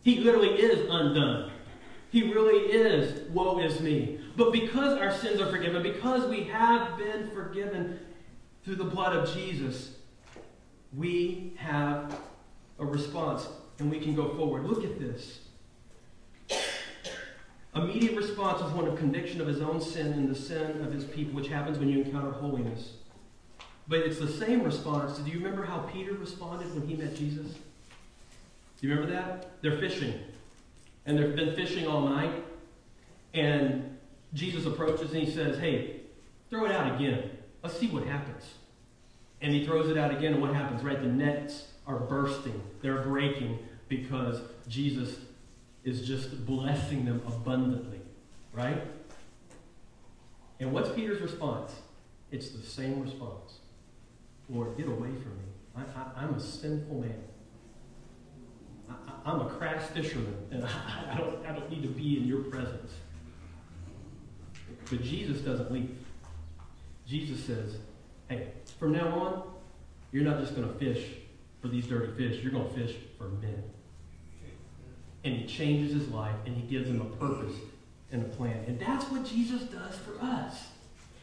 He 0.02 0.20
literally 0.20 0.58
is 0.58 0.88
undone. 0.88 1.50
He 2.10 2.32
really 2.32 2.72
is, 2.72 3.28
woe 3.30 3.58
is 3.60 3.80
me. 3.80 4.20
But 4.36 4.52
because 4.52 4.96
our 4.98 5.12
sins 5.12 5.40
are 5.40 5.50
forgiven, 5.50 5.82
because 5.82 6.26
we 6.28 6.44
have 6.44 6.96
been 6.96 7.30
forgiven 7.30 7.98
through 8.64 8.76
the 8.76 8.84
blood 8.84 9.16
of 9.16 9.34
Jesus, 9.34 9.92
we 10.96 11.52
have 11.56 12.18
a 12.78 12.84
response 12.84 13.48
and 13.78 13.90
we 13.90 14.00
can 14.00 14.14
go 14.14 14.34
forward. 14.34 14.64
Look 14.64 14.84
at 14.84 14.98
this. 14.98 15.40
Immediate 17.74 18.16
response 18.16 18.60
is 18.62 18.72
one 18.72 18.86
of 18.88 18.98
conviction 18.98 19.40
of 19.40 19.46
his 19.46 19.60
own 19.60 19.80
sin 19.80 20.12
and 20.12 20.28
the 20.28 20.34
sin 20.34 20.82
of 20.84 20.92
his 20.92 21.04
people, 21.04 21.34
which 21.34 21.48
happens 21.48 21.78
when 21.78 21.88
you 21.88 22.02
encounter 22.02 22.32
holiness. 22.32 22.94
But 23.86 24.00
it's 24.00 24.18
the 24.18 24.28
same 24.28 24.62
response. 24.62 25.18
Do 25.18 25.30
you 25.30 25.38
remember 25.38 25.64
how 25.64 25.78
Peter 25.78 26.14
responded 26.14 26.74
when 26.74 26.86
he 26.86 26.96
met 26.96 27.14
Jesus? 27.14 27.54
Do 28.80 28.86
you 28.86 28.94
remember 28.94 29.12
that? 29.12 29.62
They're 29.62 29.78
fishing. 29.78 30.14
And 31.06 31.18
they've 31.18 31.34
been 31.34 31.54
fishing 31.54 31.86
all 31.86 32.08
night. 32.08 32.44
And 33.34 33.98
Jesus 34.34 34.66
approaches 34.66 35.12
and 35.12 35.22
he 35.22 35.30
says, 35.30 35.58
Hey, 35.58 36.00
throw 36.50 36.64
it 36.64 36.72
out 36.72 36.96
again. 36.96 37.30
Let's 37.62 37.78
see 37.78 37.88
what 37.88 38.06
happens. 38.06 38.54
And 39.40 39.52
he 39.52 39.64
throws 39.64 39.90
it 39.90 39.96
out 39.96 40.10
again, 40.10 40.34
and 40.34 40.42
what 40.42 40.54
happens, 40.54 40.82
right? 40.82 41.00
The 41.00 41.08
nets 41.08 41.68
are 41.86 41.98
bursting, 41.98 42.60
they're 42.82 43.02
breaking 43.02 43.58
because 43.88 44.40
Jesus 44.68 45.16
is 45.82 46.06
just 46.06 46.46
blessing 46.46 47.04
them 47.04 47.22
abundantly, 47.26 48.00
right? 48.52 48.82
And 50.60 50.72
what's 50.72 50.90
Peter's 50.90 51.20
response? 51.20 51.72
It's 52.30 52.50
the 52.50 52.62
same 52.62 53.00
response. 53.00 53.58
Lord, 54.48 54.76
get 54.76 54.86
away 54.86 55.08
from 55.08 55.36
me. 55.38 55.44
I, 55.76 56.24
am 56.24 56.34
a 56.34 56.40
sinful 56.40 57.00
man. 57.00 57.22
I, 59.24 59.32
am 59.32 59.40
a 59.40 59.48
crass 59.48 59.88
fisherman, 59.90 60.36
and 60.50 60.64
I, 60.66 61.12
I, 61.12 61.18
don't, 61.18 61.46
I 61.46 61.52
don't 61.52 61.70
need 61.70 61.82
to 61.82 61.88
be 61.88 62.18
in 62.18 62.26
your 62.26 62.42
presence. 62.42 62.92
But 64.90 65.02
Jesus 65.02 65.40
doesn't 65.40 65.72
leave. 65.72 65.96
Jesus 67.10 67.44
says, 67.44 67.76
hey, 68.28 68.52
from 68.78 68.92
now 68.92 69.08
on, 69.18 69.42
you're 70.12 70.24
not 70.24 70.38
just 70.40 70.54
going 70.54 70.66
to 70.66 70.78
fish 70.78 71.04
for 71.60 71.68
these 71.68 71.86
dirty 71.86 72.12
fish, 72.12 72.42
you're 72.42 72.52
going 72.52 72.68
to 72.72 72.86
fish 72.86 72.96
for 73.18 73.28
men 73.28 73.62
and 75.24 75.34
he 75.34 75.46
changes 75.46 75.92
his 75.92 76.08
life 76.08 76.34
and 76.46 76.56
he 76.56 76.62
gives 76.62 76.88
him 76.88 77.00
a 77.00 77.04
purpose 77.16 77.54
and 78.10 78.22
a 78.22 78.28
plan. 78.36 78.64
And 78.66 78.78
that's 78.78 79.04
what 79.10 79.24
Jesus 79.24 79.62
does 79.62 79.96
for 79.98 80.22
us. 80.24 80.68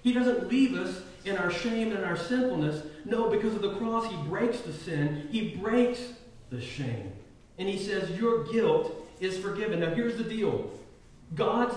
He 0.04 0.14
doesn't 0.14 0.48
leave 0.48 0.76
us 0.76 1.02
in 1.26 1.36
our 1.38 1.52
shame 1.52 1.92
and 1.92 2.06
our 2.06 2.16
sinfulness. 2.16 2.84
No, 3.04 3.30
because 3.30 3.56
of 3.56 3.62
the 3.62 3.76
cross, 3.76 4.10
he 4.10 4.16
breaks 4.30 4.62
the 4.62 4.72
sin, 4.72 5.28
he 5.32 5.56
breaks 5.56 6.14
the 6.50 6.62
shame. 6.62 7.12
And 7.58 7.68
he 7.68 7.78
says, 7.78 8.12
Your 8.12 8.46
guilt 8.46 8.94
is 9.20 9.38
forgiven. 9.38 9.80
Now, 9.80 9.94
here's 9.94 10.18
the 10.18 10.24
deal 10.24 10.70
God's 11.34 11.76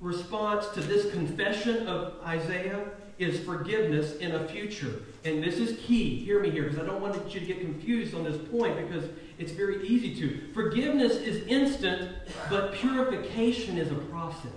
response 0.00 0.68
to 0.68 0.80
this 0.80 1.10
confession 1.10 1.86
of 1.88 2.14
Isaiah 2.24 2.84
is 3.18 3.40
forgiveness 3.40 4.16
in 4.16 4.32
a 4.32 4.48
future. 4.48 5.02
And 5.24 5.42
this 5.42 5.56
is 5.56 5.78
key. 5.80 6.24
Hear 6.24 6.40
me 6.40 6.50
here, 6.50 6.64
because 6.64 6.78
I 6.78 6.84
don't 6.84 7.00
want 7.00 7.32
you 7.34 7.40
to 7.40 7.46
get 7.46 7.60
confused 7.60 8.14
on 8.14 8.24
this 8.24 8.36
point, 8.50 8.76
because 8.76 9.08
it's 9.38 9.52
very 9.52 9.86
easy 9.86 10.14
to. 10.16 10.52
Forgiveness 10.52 11.14
is 11.14 11.46
instant, 11.46 12.12
but 12.50 12.74
purification 12.74 13.78
is 13.78 13.90
a 13.90 13.94
process. 13.94 14.50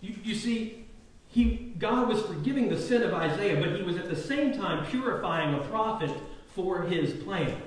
You, 0.00 0.14
you 0.22 0.34
see, 0.34 0.86
he, 1.28 1.74
God 1.78 2.08
was 2.08 2.22
forgiving 2.22 2.68
the 2.68 2.78
sin 2.78 3.02
of 3.02 3.14
Isaiah, 3.14 3.60
but 3.60 3.76
he 3.76 3.82
was 3.82 3.96
at 3.96 4.08
the 4.08 4.16
same 4.16 4.56
time 4.56 4.86
purifying 4.86 5.54
a 5.54 5.60
prophet 5.68 6.10
for 6.54 6.82
his 6.82 7.12
plan. 7.22 7.60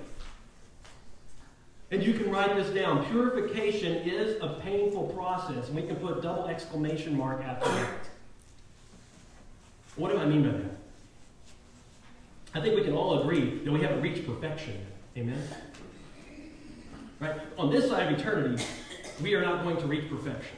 And 1.92 2.02
you 2.02 2.13
can 2.13 2.32
write 2.32 2.56
this 2.56 2.70
down. 2.72 3.06
Purification 3.06 3.98
is 3.98 4.42
a 4.42 4.60
painful 4.63 5.10
process, 5.10 5.68
and 5.68 5.76
we 5.76 5.84
can 5.84 5.96
put 5.98 6.22
double 6.22 6.48
exclamation 6.48 7.16
mark 7.16 7.44
after 7.44 7.70
that. 7.70 8.10
What 9.96 10.12
do 10.12 10.18
I 10.18 10.26
mean 10.26 10.44
by 10.44 10.58
that? 10.58 10.78
I 12.56 12.62
think 12.62 12.76
we 12.76 12.84
can 12.84 12.94
all 12.94 13.22
agree 13.22 13.60
that 13.60 13.72
we 13.72 13.82
haven't 13.82 14.02
reached 14.02 14.26
perfection 14.26 14.86
Amen? 15.16 15.48
Right? 17.20 17.40
On 17.58 17.72
this 17.72 17.88
side 17.88 18.12
of 18.12 18.20
eternity, 18.20 18.64
we 19.22 19.36
are 19.36 19.42
not 19.42 19.64
going 19.64 19.78
to 19.78 19.86
reach 19.86 20.10
perfection. 20.10 20.58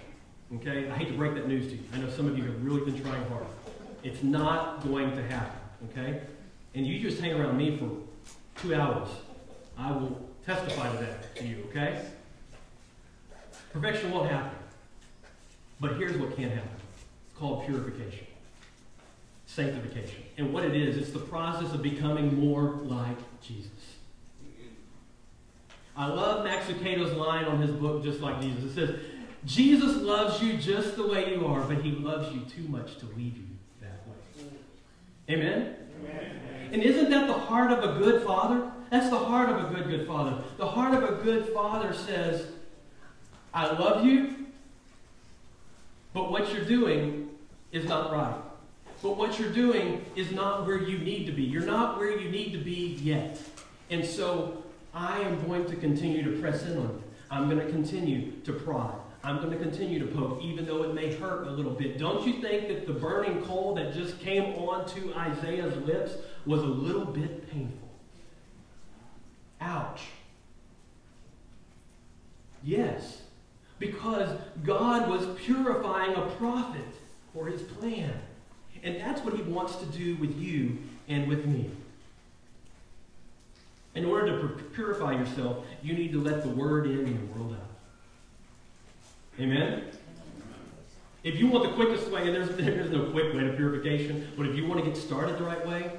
Okay? 0.55 0.89
I 0.89 0.95
hate 0.95 1.09
to 1.09 1.17
break 1.17 1.33
that 1.35 1.47
news 1.47 1.67
to 1.67 1.73
you. 1.73 1.83
I 1.93 1.97
know 1.97 2.09
some 2.09 2.27
of 2.27 2.37
you 2.37 2.45
have 2.45 2.63
really 2.63 2.89
been 2.89 3.01
trying 3.01 3.23
hard. 3.25 3.45
It's 4.03 4.23
not 4.23 4.81
going 4.87 5.11
to 5.15 5.23
happen. 5.23 5.59
Okay? 5.91 6.21
And 6.73 6.87
you 6.87 6.99
just 6.99 7.19
hang 7.19 7.33
around 7.33 7.57
me 7.57 7.77
for 7.77 7.89
two 8.61 8.75
hours. 8.75 9.09
I 9.77 9.91
will 9.91 10.21
testify 10.45 10.89
to 10.89 10.97
that 10.97 11.35
to 11.35 11.45
you. 11.45 11.65
Okay? 11.69 12.05
Perfection 13.73 14.11
won't 14.11 14.31
happen. 14.31 14.57
But 15.81 15.97
here's 15.97 16.17
what 16.17 16.35
can 16.37 16.49
happen 16.49 16.69
it's 17.27 17.37
called 17.37 17.65
purification, 17.65 18.25
sanctification. 19.55 20.23
And 20.37 20.53
what 20.53 20.65
it 20.65 20.75
is, 20.75 20.97
it's 20.97 21.11
the 21.11 21.19
process 21.19 21.73
of 21.73 21.81
becoming 21.81 22.39
more 22.39 22.75
like 22.83 23.17
Jesus. 23.41 23.71
I 25.95 26.07
love 26.07 26.43
Max 26.43 26.67
Lucado's 26.67 27.13
line 27.13 27.45
on 27.45 27.61
his 27.61 27.71
book, 27.71 28.03
Just 28.03 28.19
Like 28.19 28.41
Jesus. 28.41 28.65
It 28.65 28.73
says, 28.73 28.99
Jesus 29.45 29.95
loves 30.01 30.41
you 30.41 30.57
just 30.57 30.97
the 30.97 31.07
way 31.07 31.33
you 31.33 31.45
are, 31.47 31.61
but 31.61 31.77
he 31.77 31.91
loves 31.91 32.33
you 32.35 32.41
too 32.41 32.67
much 32.67 32.97
to 32.97 33.05
leave 33.15 33.37
you 33.37 33.45
that 33.79 34.05
way. 34.05 34.49
Amen? 35.29 35.75
Amen? 36.01 36.69
And 36.73 36.83
isn't 36.83 37.09
that 37.11 37.27
the 37.27 37.33
heart 37.33 37.71
of 37.71 37.83
a 37.83 37.99
good 37.99 38.23
father? 38.23 38.69
That's 38.89 39.09
the 39.09 39.17
heart 39.17 39.49
of 39.49 39.71
a 39.71 39.73
good, 39.73 39.87
good 39.87 40.07
father. 40.07 40.43
The 40.57 40.67
heart 40.67 41.01
of 41.01 41.03
a 41.03 41.23
good 41.23 41.53
father 41.53 41.93
says, 41.93 42.47
I 43.53 43.71
love 43.71 44.05
you, 44.05 44.47
but 46.13 46.29
what 46.29 46.53
you're 46.53 46.65
doing 46.65 47.29
is 47.71 47.85
not 47.85 48.11
right. 48.11 48.35
But 49.05 49.17
what 49.17 49.39
you're 49.39 49.51
doing 49.51 50.03
is 50.15 50.31
not 50.31 50.65
where 50.65 50.81
you 50.81 50.97
need 50.97 51.27
to 51.27 51.31
be. 51.31 51.43
You're 51.43 51.61
not 51.61 51.99
where 51.99 52.19
you 52.19 52.27
need 52.27 52.53
to 52.53 52.57
be 52.57 52.97
yet. 53.03 53.39
And 53.91 54.03
so 54.03 54.63
I 54.95 55.19
am 55.19 55.45
going 55.45 55.67
to 55.67 55.75
continue 55.75 56.23
to 56.23 56.41
press 56.41 56.63
in 56.63 56.75
on 56.75 56.85
you. 56.85 57.03
I'm 57.29 57.47
going 57.47 57.63
to 57.63 57.71
continue 57.71 58.31
to 58.45 58.51
prod. 58.51 58.95
I'm 59.23 59.37
going 59.37 59.51
to 59.55 59.63
continue 59.63 59.99
to 59.99 60.07
poke, 60.07 60.41
even 60.41 60.65
though 60.65 60.81
it 60.81 60.95
may 60.95 61.13
hurt 61.13 61.45
a 61.45 61.51
little 61.51 61.71
bit. 61.71 61.99
Don't 61.99 62.25
you 62.25 62.41
think 62.41 62.67
that 62.69 62.87
the 62.87 62.93
burning 62.93 63.43
coal 63.43 63.75
that 63.75 63.93
just 63.93 64.19
came 64.21 64.55
onto 64.55 65.13
Isaiah's 65.13 65.77
lips 65.85 66.13
was 66.47 66.63
a 66.63 66.65
little 66.65 67.05
bit 67.05 67.47
painful? 67.51 67.87
Ouch. 69.61 70.01
Yes, 72.63 73.21
because 73.77 74.35
God 74.63 75.07
was 75.07 75.27
purifying 75.41 76.15
a 76.15 76.25
prophet 76.39 76.81
for 77.35 77.45
his 77.45 77.61
plan. 77.61 78.11
And 78.85 79.01
that's 79.01 79.21
what 79.21 79.33
he 79.33 79.41
wants 79.41 79.75
to 79.77 79.85
do 79.87 80.15
with 80.17 80.39
you 80.39 80.77
and 81.09 81.27
with 81.27 81.45
me. 81.45 81.71
In 83.95 84.05
order 84.05 84.39
to 84.39 84.63
purify 84.75 85.13
yourself, 85.13 85.65
you 85.81 85.95
need 85.95 86.11
to 86.11 86.21
let 86.21 86.43
the 86.43 86.49
word 86.49 86.85
in 86.85 86.99
and 86.99 87.29
the 87.29 87.33
world 87.33 87.53
out. 87.53 89.41
Amen? 89.41 89.85
If 91.23 91.39
you 91.39 91.47
want 91.47 91.63
the 91.63 91.73
quickest 91.73 92.11
way, 92.11 92.27
and 92.27 92.35
there's, 92.35 92.49
there's 92.55 92.91
no 92.91 93.09
quick 93.09 93.33
way 93.33 93.45
to 93.45 93.53
purification, 93.53 94.31
but 94.37 94.45
if 94.45 94.55
you 94.55 94.67
want 94.67 94.83
to 94.83 94.85
get 94.85 94.95
started 94.95 95.39
the 95.39 95.43
right 95.43 95.65
way, 95.65 95.91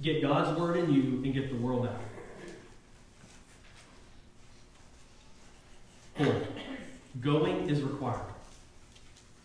get 0.00 0.22
God's 0.22 0.58
word 0.58 0.78
in 0.78 0.90
you 0.90 1.22
and 1.22 1.34
get 1.34 1.50
the 1.50 1.56
world 1.56 1.86
out. 1.86 2.00
Fourth, 6.16 6.48
going 7.20 7.68
is 7.68 7.82
required. 7.82 8.20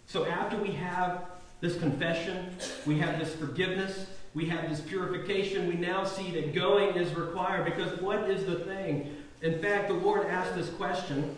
So 0.07 0.25
after 0.25 0.55
we 0.55 0.71
have 0.71 1.30
this 1.61 1.77
confession, 1.77 2.55
we 2.85 2.97
have 2.99 3.19
this 3.19 3.33
forgiveness, 3.35 4.07
we 4.33 4.45
have 4.47 4.69
this 4.69 4.81
purification, 4.81 5.67
we 5.67 5.75
now 5.75 6.03
see 6.03 6.31
that 6.31 6.53
going 6.53 6.95
is 6.95 7.13
required 7.13 7.65
because 7.65 7.99
what 8.01 8.29
is 8.29 8.45
the 8.45 8.55
thing? 8.55 9.15
In 9.41 9.61
fact, 9.61 9.87
the 9.87 9.93
Lord 9.93 10.25
asked 10.27 10.55
this 10.55 10.69
question 10.69 11.37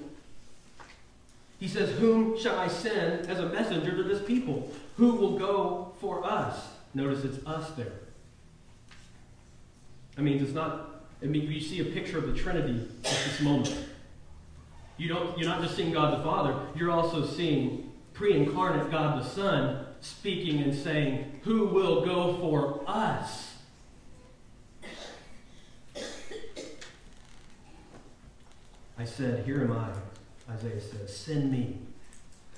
he 1.63 1.69
says, 1.69 1.97
Whom 1.97 2.38
shall 2.38 2.59
I 2.59 2.67
send 2.67 3.29
as 3.29 3.39
a 3.39 3.47
messenger 3.47 3.95
to 3.95 4.03
this 4.03 4.21
people? 4.21 4.69
Who 4.97 5.13
will 5.13 5.39
go 5.39 5.93
for 6.01 6.21
us? 6.25 6.62
Notice 6.93 7.23
it's 7.23 7.47
us 7.47 7.71
there. 7.77 7.93
I 10.17 10.21
mean, 10.21 10.43
it's 10.43 10.51
not, 10.51 11.05
I 11.21 11.27
mean, 11.27 11.49
you 11.49 11.62
see 11.62 11.79
a 11.79 11.86
picture 11.86 12.17
of 12.17 12.27
the 12.27 12.38
Trinity 12.38 12.86
at 13.05 13.12
this 13.12 13.39
moment. 13.39 13.73
You 14.97 15.07
don't, 15.07 15.38
you're 15.38 15.47
not 15.47 15.62
just 15.62 15.77
seeing 15.77 15.93
God 15.93 16.19
the 16.19 16.23
Father, 16.25 16.53
you're 16.75 16.91
also 16.91 17.25
seeing 17.25 17.93
pre 18.13 18.36
incarnate 18.36 18.91
God 18.91 19.23
the 19.23 19.25
Son 19.25 19.86
speaking 20.03 20.61
and 20.61 20.75
saying, 20.75 21.39
Who 21.43 21.67
will 21.67 22.05
go 22.05 22.37
for 22.39 22.83
us? 22.85 23.55
I 28.97 29.05
said, 29.05 29.45
Here 29.45 29.61
am 29.61 29.71
I. 29.71 29.89
Isaiah 30.53 30.81
says, 30.81 31.15
Send 31.15 31.51
me. 31.51 31.77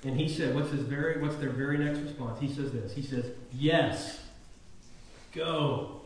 And 0.04 0.18
he 0.18 0.28
said, 0.28 0.54
what's 0.54 0.70
his 0.70 0.82
very 0.82 1.20
what's 1.20 1.36
their 1.36 1.50
very 1.50 1.78
next 1.78 1.98
response? 2.00 2.38
He 2.38 2.52
says 2.52 2.72
this. 2.72 2.94
He 2.94 3.02
says, 3.02 3.26
Yes, 3.52 4.20
go 5.32 6.02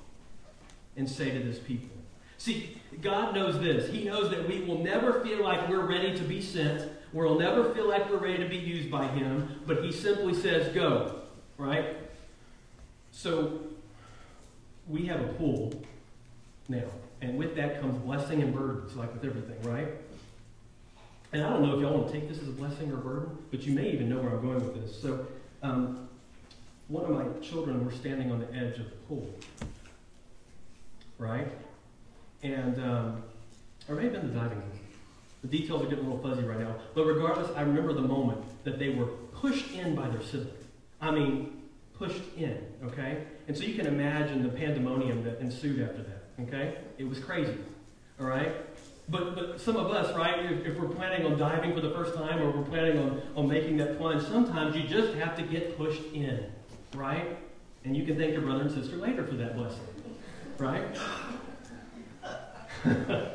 and 0.97 1.09
say 1.09 1.31
to 1.31 1.41
this 1.41 1.59
people. 1.59 1.97
See, 2.39 2.81
God 3.03 3.35
knows 3.35 3.61
this. 3.61 3.91
He 3.91 4.05
knows 4.05 4.31
that 4.31 4.49
we 4.49 4.63
will 4.63 4.79
never 4.79 5.21
feel 5.23 5.43
like 5.43 5.69
we're 5.69 5.85
ready 5.85 6.17
to 6.17 6.23
be 6.23 6.41
sent. 6.41 6.89
We'll 7.13 7.39
never 7.39 7.75
feel 7.75 7.89
like 7.89 8.09
we're 8.09 8.19
ready 8.19 8.39
to 8.39 8.49
be 8.49 8.57
used 8.57 8.91
by 8.91 9.09
Him. 9.09 9.61
But 9.67 9.85
He 9.85 9.93
simply 9.93 10.35
says, 10.35 10.73
Go. 10.75 11.20
Right? 11.61 11.95
So, 13.13 13.61
we 14.89 15.05
have 15.07 15.21
a 15.21 15.29
pool 15.35 15.75
now. 16.71 16.87
And 17.21 17.37
with 17.37 17.55
that 17.57 17.83
comes 17.83 18.03
blessing 18.03 18.41
and 18.41 18.55
burdens, 18.55 18.97
like 18.97 19.13
with 19.13 19.27
everything, 19.27 19.61
right? 19.71 19.89
And 21.35 21.45
I 21.45 21.51
don't 21.51 21.63
know 21.63 21.75
if 21.75 21.83
y'all 21.83 21.99
want 21.99 22.11
to 22.11 22.19
take 22.19 22.31
this 22.31 22.39
as 22.39 22.49
a 22.49 22.53
blessing 22.53 22.91
or 22.91 22.97
burden, 22.97 23.37
but 23.51 23.61
you 23.65 23.75
may 23.75 23.91
even 23.91 24.09
know 24.09 24.17
where 24.17 24.31
I'm 24.31 24.41
going 24.41 24.65
with 24.65 24.75
this. 24.75 25.03
So, 25.03 25.27
um, 25.63 26.09
one 26.89 27.05
of 27.05 27.11
my 27.11 27.27
children 27.47 27.85
were 27.85 27.93
standing 27.93 28.33
on 28.33 28.41
the 28.41 28.51
edge 28.55 28.79
of 28.79 28.87
the 28.87 28.97
pool, 29.07 29.29
right? 31.19 31.47
And, 32.43 32.83
um, 32.83 33.23
or 33.87 33.97
maybe 33.97 34.15
in 34.15 34.29
the 34.29 34.35
diving 34.35 34.63
pool. 34.63 34.79
The 35.43 35.49
details 35.49 35.83
are 35.83 35.87
getting 35.91 36.07
a 36.07 36.09
little 36.09 36.23
fuzzy 36.23 36.47
right 36.47 36.59
now. 36.59 36.77
But 36.95 37.05
regardless, 37.05 37.55
I 37.55 37.61
remember 37.61 37.93
the 37.93 38.01
moment 38.01 38.41
that 38.65 38.79
they 38.79 38.89
were 38.89 39.07
pushed 39.35 39.73
in 39.73 39.95
by 39.95 40.09
their 40.09 40.23
sibling. 40.23 40.55
I 41.01 41.11
mean, 41.11 41.63
pushed 41.95 42.23
in, 42.37 42.59
okay? 42.85 43.25
And 43.49 43.57
so 43.57 43.65
you 43.65 43.75
can 43.75 43.87
imagine 43.87 44.43
the 44.43 44.49
pandemonium 44.49 45.23
that 45.25 45.39
ensued 45.41 45.81
after 45.83 46.03
that, 46.03 46.25
okay? 46.43 46.79
It 46.99 47.05
was 47.09 47.19
crazy, 47.19 47.57
all 48.19 48.27
right? 48.27 48.53
But, 49.09 49.35
but 49.35 49.61
some 49.61 49.77
of 49.77 49.91
us, 49.91 50.15
right, 50.17 50.45
if, 50.45 50.65
if, 50.65 50.79
we're 50.79 50.89
planning 50.89 51.27
on 51.27 51.37
diving 51.37 51.75
for 51.75 51.81
the 51.81 51.91
first 51.91 52.15
time 52.15 52.41
or 52.41 52.51
we're 52.51 52.65
planning 52.65 52.99
on, 52.99 53.23
on 53.35 53.49
making 53.49 53.77
that 53.79 53.99
plunge, 53.99 54.23
sometimes 54.23 54.77
you 54.77 54.85
just 54.85 55.15
have 55.15 55.37
to 55.37 55.43
get 55.43 55.77
pushed 55.77 56.05
in, 56.15 56.47
right? 56.95 57.37
And 57.85 57.97
you 57.97 58.05
can 58.05 58.17
thank 58.17 58.33
your 58.33 58.43
brother 58.43 58.63
and 58.63 58.71
sister 58.71 58.97
later 58.97 59.27
for 59.27 59.35
that 59.35 59.57
blessing, 59.57 59.81
right? 60.59 60.97
I 62.85 63.27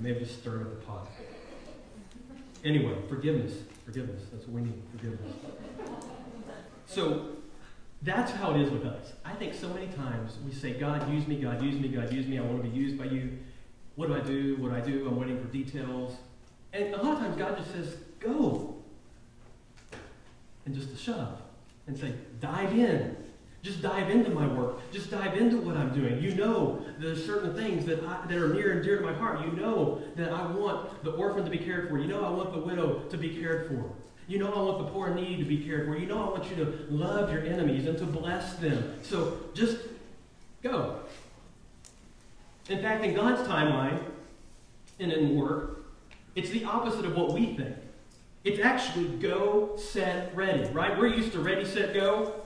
may 0.00 0.10
have 0.10 0.18
just 0.18 0.40
stirred 0.40 0.62
up 0.62 0.70
the 0.70 0.86
pot. 0.86 1.08
Anyway, 2.64 2.94
forgiveness. 3.08 3.52
Forgiveness. 3.90 4.22
That's 4.32 4.46
what 4.46 4.62
we 4.62 4.68
need. 4.68 4.82
Forgiveness. 4.92 5.32
So 6.86 7.30
that's 8.02 8.30
how 8.30 8.54
it 8.54 8.60
is 8.60 8.70
with 8.70 8.84
us. 8.84 9.14
I 9.24 9.32
think 9.32 9.52
so 9.52 9.68
many 9.70 9.88
times 9.88 10.38
we 10.46 10.52
say, 10.52 10.74
God, 10.74 11.12
use 11.12 11.26
me, 11.26 11.40
God, 11.40 11.60
use 11.60 11.74
me, 11.74 11.88
God, 11.88 12.12
use 12.12 12.24
me. 12.28 12.38
I 12.38 12.42
want 12.42 12.62
to 12.62 12.68
be 12.68 12.76
used 12.76 12.96
by 12.96 13.06
you. 13.06 13.36
What 13.96 14.06
do 14.06 14.14
I 14.14 14.20
do? 14.20 14.56
What 14.60 14.70
do 14.70 14.76
I 14.76 14.80
do? 14.80 15.08
I'm 15.08 15.18
waiting 15.18 15.40
for 15.40 15.48
details. 15.48 16.18
And 16.72 16.94
a 16.94 17.02
lot 17.02 17.14
of 17.14 17.18
times 17.18 17.36
God 17.36 17.58
just 17.58 17.72
says, 17.72 17.96
go. 18.20 18.76
And 20.66 20.72
just 20.72 20.90
to 20.90 20.96
shove 20.96 21.40
and 21.88 21.98
say, 21.98 22.14
dive 22.38 22.72
in. 22.72 23.16
Just 23.62 23.82
dive 23.82 24.08
into 24.08 24.30
my 24.30 24.46
work. 24.46 24.90
Just 24.90 25.10
dive 25.10 25.36
into 25.36 25.58
what 25.58 25.76
I'm 25.76 25.92
doing. 25.92 26.22
You 26.22 26.34
know 26.34 26.82
there's 26.98 27.24
certain 27.24 27.54
things 27.54 27.84
that, 27.86 28.02
I, 28.04 28.26
that 28.26 28.36
are 28.38 28.54
near 28.54 28.72
and 28.72 28.82
dear 28.82 28.98
to 28.98 29.04
my 29.04 29.12
heart. 29.12 29.44
You 29.44 29.52
know 29.52 30.00
that 30.16 30.32
I 30.32 30.46
want 30.46 31.04
the 31.04 31.10
orphan 31.10 31.44
to 31.44 31.50
be 31.50 31.58
cared 31.58 31.90
for. 31.90 31.98
You 31.98 32.08
know 32.08 32.24
I 32.24 32.30
want 32.30 32.52
the 32.52 32.60
widow 32.60 33.00
to 33.10 33.16
be 33.18 33.28
cared 33.28 33.68
for. 33.68 33.84
You 34.28 34.38
know 34.38 34.50
I 34.50 34.62
want 34.62 34.78
the 34.78 34.84
poor 34.84 35.08
and 35.08 35.16
needy 35.16 35.36
to 35.38 35.44
be 35.44 35.62
cared 35.62 35.86
for. 35.86 35.98
You 35.98 36.06
know 36.06 36.22
I 36.22 36.30
want 36.30 36.48
you 36.48 36.56
to 36.64 36.86
love 36.88 37.30
your 37.30 37.44
enemies 37.44 37.86
and 37.86 37.98
to 37.98 38.04
bless 38.04 38.54
them. 38.54 38.94
So 39.02 39.38
just 39.52 39.78
go. 40.62 41.00
In 42.70 42.80
fact, 42.80 43.04
in 43.04 43.14
God's 43.14 43.46
timeline 43.46 44.00
and 44.98 45.12
in 45.12 45.36
work, 45.36 45.84
it's 46.34 46.50
the 46.50 46.64
opposite 46.64 47.04
of 47.04 47.14
what 47.14 47.32
we 47.32 47.54
think. 47.56 47.76
It's 48.44 48.60
actually 48.60 49.08
go, 49.18 49.76
set, 49.76 50.34
ready, 50.34 50.64
right? 50.70 50.96
We're 50.96 51.08
used 51.08 51.32
to 51.32 51.40
ready, 51.40 51.64
set, 51.66 51.92
go. 51.92 52.40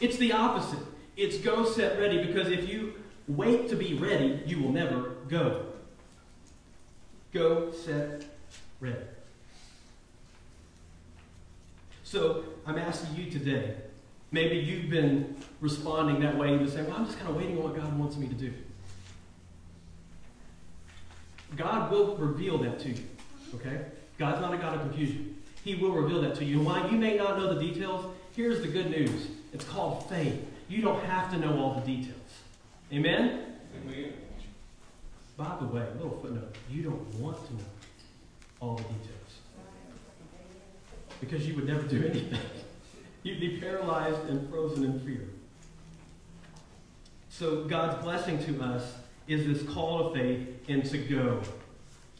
It's 0.00 0.16
the 0.16 0.32
opposite. 0.32 0.84
It's 1.16 1.38
go, 1.38 1.64
set, 1.64 1.98
ready, 1.98 2.24
because 2.24 2.48
if 2.48 2.68
you 2.68 2.94
wait 3.28 3.68
to 3.68 3.76
be 3.76 3.94
ready, 3.94 4.42
you 4.46 4.60
will 4.60 4.72
never 4.72 5.10
go. 5.28 5.66
Go, 7.32 7.72
set, 7.72 8.24
ready. 8.80 8.96
So 12.02 12.44
I'm 12.66 12.78
asking 12.78 13.16
you 13.16 13.30
today, 13.30 13.74
maybe 14.30 14.56
you've 14.56 14.90
been 14.90 15.36
responding 15.60 16.20
that 16.20 16.36
way 16.36 16.50
You've 16.50 16.60
been 16.60 16.70
saying, 16.70 16.86
well, 16.86 16.96
I'm 16.96 17.06
just 17.06 17.18
kind 17.18 17.30
of 17.30 17.36
waiting 17.36 17.56
on 17.56 17.64
what 17.64 17.76
God 17.76 17.98
wants 17.98 18.16
me 18.16 18.28
to 18.28 18.34
do. 18.34 18.52
God 21.56 21.90
will 21.90 22.16
reveal 22.16 22.58
that 22.58 22.78
to 22.80 22.90
you. 22.90 23.04
Okay? 23.54 23.80
God's 24.18 24.40
not 24.40 24.54
a 24.54 24.58
God 24.58 24.74
of 24.74 24.80
confusion. 24.80 25.36
He 25.64 25.76
will 25.76 25.92
reveal 25.92 26.20
that 26.22 26.34
to 26.36 26.44
you. 26.44 26.58
And 26.58 26.66
while 26.66 26.90
you 26.90 26.98
may 26.98 27.16
not 27.16 27.38
know 27.38 27.54
the 27.54 27.60
details, 27.60 28.04
here's 28.36 28.60
the 28.60 28.68
good 28.68 28.90
news. 28.90 29.28
It's 29.54 29.64
called 29.64 30.08
faith. 30.08 30.44
You 30.68 30.82
don't 30.82 31.02
have 31.04 31.30
to 31.30 31.38
know 31.38 31.56
all 31.58 31.80
the 31.80 31.86
details. 31.86 32.18
Amen? 32.92 33.54
Amen. 33.82 34.12
By 35.36 35.56
the 35.60 35.66
way, 35.66 35.82
a 35.82 35.94
little 35.94 36.18
footnote. 36.20 36.56
You 36.68 36.82
don't 36.82 37.14
want 37.14 37.36
to 37.46 37.54
know 37.54 37.60
all 38.60 38.74
the 38.74 38.82
details. 38.82 39.10
Because 41.20 41.46
you 41.46 41.54
would 41.54 41.66
never 41.66 41.82
do 41.82 42.04
anything. 42.04 42.38
You'd 43.22 43.40
be 43.40 43.58
paralyzed 43.58 44.28
and 44.28 44.50
frozen 44.50 44.84
in 44.84 45.00
fear. 45.00 45.28
So 47.30 47.64
God's 47.64 48.02
blessing 48.02 48.44
to 48.44 48.62
us 48.62 48.94
is 49.26 49.46
this 49.46 49.72
call 49.72 50.06
of 50.06 50.14
faith 50.14 50.48
and 50.68 50.84
to 50.84 50.98
go. 50.98 51.40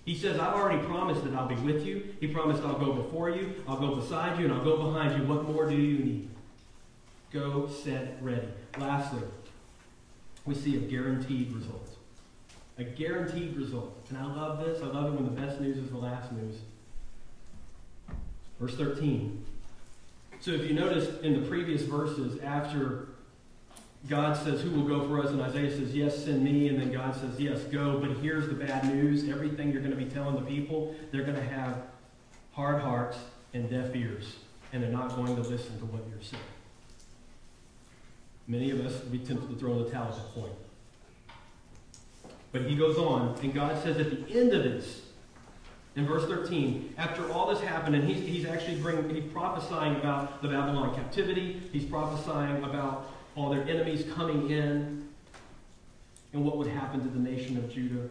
He 0.04 0.16
says, 0.16 0.38
I've 0.38 0.54
already 0.54 0.82
promised 0.86 1.24
that 1.24 1.34
I'll 1.34 1.48
be 1.48 1.54
with 1.56 1.84
you. 1.84 2.14
He 2.20 2.28
promised 2.28 2.62
I'll 2.62 2.78
go 2.78 2.92
before 2.92 3.30
you, 3.30 3.54
I'll 3.66 3.78
go 3.78 3.96
beside 3.96 4.38
you, 4.38 4.44
and 4.44 4.54
I'll 4.54 4.64
go 4.64 4.76
behind 4.76 5.20
you. 5.20 5.26
What 5.26 5.48
more 5.48 5.68
do 5.68 5.74
you 5.74 5.98
need? 5.98 6.30
Go, 7.34 7.68
set, 7.68 8.16
ready. 8.20 8.46
Lastly, 8.78 9.22
we 10.44 10.54
see 10.54 10.76
a 10.76 10.78
guaranteed 10.78 11.52
result. 11.52 11.88
A 12.78 12.84
guaranteed 12.84 13.56
result. 13.56 14.06
And 14.08 14.18
I 14.18 14.24
love 14.24 14.64
this. 14.64 14.80
I 14.80 14.86
love 14.86 15.12
it 15.12 15.20
when 15.20 15.24
the 15.24 15.40
best 15.40 15.60
news 15.60 15.76
is 15.76 15.90
the 15.90 15.98
last 15.98 16.30
news. 16.30 16.54
Verse 18.60 18.76
13. 18.76 19.44
So 20.38 20.52
if 20.52 20.62
you 20.62 20.74
notice 20.74 21.20
in 21.22 21.32
the 21.42 21.48
previous 21.48 21.82
verses, 21.82 22.40
after 22.40 23.08
God 24.08 24.36
says, 24.36 24.60
Who 24.60 24.70
will 24.70 24.86
go 24.86 25.08
for 25.08 25.20
us? 25.20 25.30
And 25.30 25.42
Isaiah 25.42 25.72
says, 25.72 25.92
Yes, 25.92 26.24
send 26.24 26.44
me. 26.44 26.68
And 26.68 26.80
then 26.80 26.92
God 26.92 27.16
says, 27.16 27.40
Yes, 27.40 27.62
go. 27.64 27.98
But 27.98 28.12
here's 28.18 28.46
the 28.46 28.54
bad 28.54 28.84
news 28.84 29.28
everything 29.28 29.72
you're 29.72 29.82
going 29.82 29.96
to 29.96 29.96
be 29.96 30.08
telling 30.08 30.36
the 30.36 30.48
people, 30.48 30.94
they're 31.10 31.24
going 31.24 31.34
to 31.34 31.48
have 31.48 31.82
hard 32.52 32.80
hearts 32.80 33.18
and 33.54 33.68
deaf 33.68 33.96
ears, 33.96 34.36
and 34.72 34.80
they're 34.80 34.90
not 34.90 35.16
going 35.16 35.34
to 35.34 35.42
listen 35.42 35.76
to 35.80 35.86
what 35.86 36.04
you're 36.08 36.22
saying. 36.22 36.53
Many 38.46 38.70
of 38.70 38.84
us 38.84 39.00
would 39.00 39.12
be 39.12 39.18
tempted 39.18 39.48
to 39.48 39.56
throw 39.56 39.72
in 39.72 39.84
the 39.84 39.90
towel 39.90 40.08
at 40.08 40.16
that 40.16 40.34
point. 40.34 40.52
But 42.52 42.62
he 42.62 42.76
goes 42.76 42.98
on, 42.98 43.36
and 43.42 43.52
God 43.52 43.82
says 43.82 43.96
at 43.98 44.10
the 44.10 44.38
end 44.38 44.52
of 44.52 44.62
this, 44.62 45.02
in 45.96 46.06
verse 46.06 46.24
13, 46.26 46.94
after 46.98 47.30
all 47.30 47.52
this 47.52 47.60
happened, 47.60 47.96
and 47.96 48.08
he's, 48.08 48.26
he's 48.26 48.46
actually 48.46 48.76
bringing, 48.76 49.08
he's 49.14 49.32
prophesying 49.32 49.96
about 49.96 50.42
the 50.42 50.48
Babylon 50.48 50.94
captivity, 50.94 51.62
he's 51.72 51.84
prophesying 51.84 52.62
about 52.64 53.10
all 53.36 53.50
their 53.50 53.62
enemies 53.62 54.04
coming 54.14 54.50
in 54.50 55.08
and 56.32 56.44
what 56.44 56.56
would 56.56 56.66
happen 56.66 57.00
to 57.00 57.08
the 57.08 57.18
nation 57.18 57.56
of 57.56 57.72
Judah. 57.72 58.08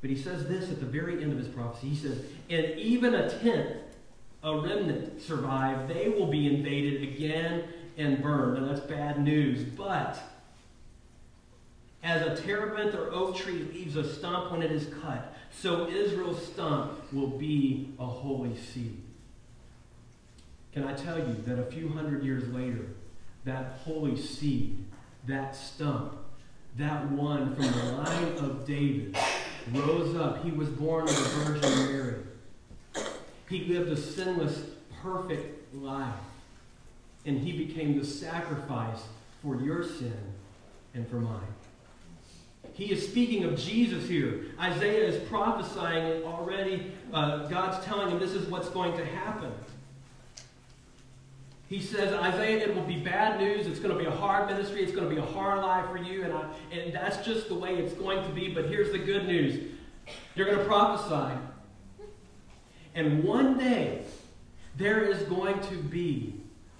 But 0.00 0.10
he 0.10 0.16
says 0.16 0.46
this 0.48 0.70
at 0.70 0.80
the 0.80 0.86
very 0.86 1.22
end 1.22 1.32
of 1.32 1.38
his 1.38 1.48
prophecy. 1.48 1.88
He 1.88 1.96
says, 1.96 2.20
And 2.50 2.78
even 2.78 3.14
a 3.14 3.28
tenth, 3.40 3.76
a 4.42 4.56
remnant, 4.56 5.20
survive. 5.20 5.88
They 5.88 6.08
will 6.08 6.26
be 6.28 6.46
invaded 6.46 7.02
again 7.02 7.64
and 7.98 8.22
burned. 8.22 8.56
And 8.56 8.68
that's 8.68 8.80
bad 8.80 9.22
news. 9.22 9.62
But 9.62 10.18
as 12.02 12.22
a 12.22 12.40
terebinth 12.40 12.94
or 12.94 13.12
oak 13.12 13.36
tree 13.36 13.68
leaves 13.72 13.96
a 13.96 14.14
stump 14.14 14.52
when 14.52 14.62
it 14.62 14.72
is 14.72 14.88
cut, 15.02 15.34
so 15.50 15.88
Israel's 15.88 16.46
stump 16.46 17.12
will 17.12 17.28
be 17.28 17.92
a 17.98 18.06
holy 18.06 18.56
seed. 18.56 19.02
Can 20.72 20.84
I 20.84 20.94
tell 20.94 21.18
you 21.18 21.42
that 21.46 21.58
a 21.58 21.64
few 21.64 21.88
hundred 21.88 22.22
years 22.22 22.48
later, 22.48 22.86
that 23.44 23.80
holy 23.84 24.16
seed, 24.16 24.84
that 25.26 25.56
stump, 25.56 26.14
that 26.76 27.10
one 27.10 27.56
from 27.56 27.64
the 27.64 27.92
line 27.92 28.36
of 28.38 28.64
David 28.64 29.16
rose 29.72 30.14
up. 30.14 30.44
He 30.44 30.50
was 30.50 30.68
born 30.68 31.08
of 31.08 31.16
the 31.16 31.22
Virgin 31.40 31.92
Mary. 31.92 32.14
He 33.48 33.64
lived 33.64 33.90
a 33.90 33.96
sinless, 33.96 34.62
perfect 35.02 35.74
life. 35.74 36.14
And 37.28 37.38
he 37.38 37.52
became 37.52 37.98
the 37.98 38.06
sacrifice 38.06 39.02
for 39.42 39.60
your 39.60 39.84
sin 39.84 40.16
and 40.94 41.06
for 41.08 41.16
mine. 41.16 41.54
He 42.72 42.90
is 42.90 43.06
speaking 43.06 43.44
of 43.44 43.58
Jesus 43.58 44.08
here. 44.08 44.46
Isaiah 44.58 45.06
is 45.06 45.28
prophesying 45.28 46.24
already. 46.24 46.90
Uh, 47.12 47.46
God's 47.48 47.84
telling 47.84 48.08
him 48.08 48.18
this 48.18 48.32
is 48.32 48.48
what's 48.48 48.70
going 48.70 48.96
to 48.96 49.04
happen. 49.04 49.52
He 51.68 51.82
says, 51.82 52.14
Isaiah, 52.14 52.66
it 52.66 52.74
will 52.74 52.84
be 52.84 52.98
bad 52.98 53.38
news. 53.38 53.66
It's 53.66 53.78
going 53.78 53.94
to 53.94 54.02
be 54.02 54.06
a 54.06 54.16
hard 54.16 54.48
ministry. 54.48 54.82
It's 54.82 54.92
going 54.92 55.06
to 55.06 55.14
be 55.14 55.20
a 55.20 55.32
hard 55.32 55.60
life 55.60 55.90
for 55.90 55.98
you. 55.98 56.24
And, 56.24 56.32
I, 56.32 56.48
and 56.72 56.94
that's 56.94 57.26
just 57.26 57.48
the 57.48 57.54
way 57.54 57.74
it's 57.74 57.92
going 57.92 58.26
to 58.26 58.30
be. 58.30 58.48
But 58.54 58.70
here's 58.70 58.90
the 58.90 58.98
good 58.98 59.26
news 59.26 59.68
you're 60.34 60.46
going 60.46 60.60
to 60.60 60.64
prophesy. 60.64 61.38
And 62.94 63.22
one 63.22 63.58
day, 63.58 64.04
there 64.78 65.02
is 65.02 65.20
going 65.24 65.60
to 65.60 65.74
be 65.74 66.32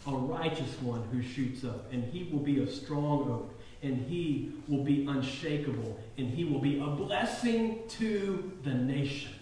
a 0.07 0.13
righteous 0.13 0.81
one 0.81 1.03
who 1.13 1.23
shoots 1.23 1.65
up. 1.65 1.93
And 1.93 2.05
he 2.05 2.29
will 2.33 2.41
be 2.41 2.63
a 2.63 2.71
strong 2.71 3.31
oak. 3.31 3.55
And 3.83 4.07
he 4.09 4.53
will 4.67 4.85
be 4.85 5.07
unshakable. 5.07 6.01
And 6.17 6.29
he 6.29 6.45
will 6.45 6.61
be 6.61 6.79
a 6.79 6.87
blessing 6.87 7.81
to 7.89 8.53
the 8.65 8.75
nations. 8.75 9.35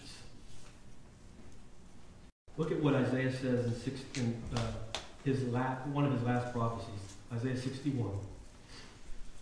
Look 2.57 2.71
at 2.71 2.81
what 2.81 2.95
Isaiah 2.95 3.31
says 3.31 3.65
in 3.65 3.75
16. 3.75 4.41
Uh, 4.55 4.59
his 5.23 5.43
last, 5.49 5.85
one 5.87 6.05
of 6.05 6.13
his 6.13 6.23
last 6.23 6.53
prophecies, 6.53 6.99
Isaiah 7.33 7.57
61. 7.57 8.11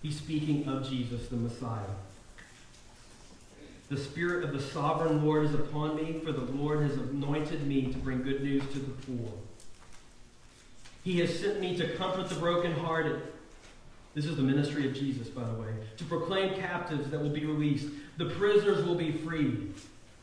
He's 0.01 0.17
speaking 0.17 0.67
of 0.67 0.87
Jesus, 0.89 1.27
the 1.29 1.35
Messiah. 1.35 1.81
The 3.89 3.97
Spirit 3.97 4.43
of 4.43 4.51
the 4.51 4.59
sovereign 4.59 5.23
Lord 5.23 5.45
is 5.45 5.53
upon 5.53 5.95
me, 5.95 6.19
for 6.23 6.31
the 6.31 6.41
Lord 6.41 6.81
has 6.81 6.93
anointed 6.93 7.67
me 7.67 7.93
to 7.93 7.97
bring 7.99 8.23
good 8.23 8.41
news 8.41 8.63
to 8.73 8.79
the 8.79 8.91
poor. 8.91 9.31
He 11.05 11.19
has 11.19 11.39
sent 11.39 11.61
me 11.61 11.77
to 11.77 11.95
comfort 11.95 12.29
the 12.29 12.35
brokenhearted. 12.35 13.21
This 14.15 14.25
is 14.25 14.37
the 14.37 14.41
ministry 14.41 14.87
of 14.87 14.95
Jesus, 14.95 15.27
by 15.27 15.43
the 15.43 15.53
way. 15.53 15.67
To 15.97 16.03
proclaim 16.05 16.55
captives 16.55 17.11
that 17.11 17.21
will 17.21 17.29
be 17.29 17.45
released. 17.45 17.89
The 18.17 18.31
prisoners 18.31 18.83
will 18.83 18.95
be 18.95 19.11
freed. 19.11 19.75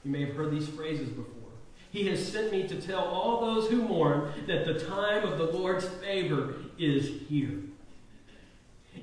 You 0.04 0.10
may 0.10 0.26
have 0.26 0.34
heard 0.34 0.50
these 0.50 0.66
phrases 0.66 1.08
before. 1.08 1.50
He 1.92 2.08
has 2.08 2.26
sent 2.26 2.50
me 2.50 2.66
to 2.66 2.82
tell 2.82 3.04
all 3.04 3.40
those 3.40 3.70
who 3.70 3.82
mourn 3.82 4.32
that 4.48 4.64
the 4.64 4.80
time 4.80 5.24
of 5.24 5.38
the 5.38 5.44
Lord's 5.44 5.86
favor 5.86 6.56
is 6.76 7.28
here. 7.28 7.60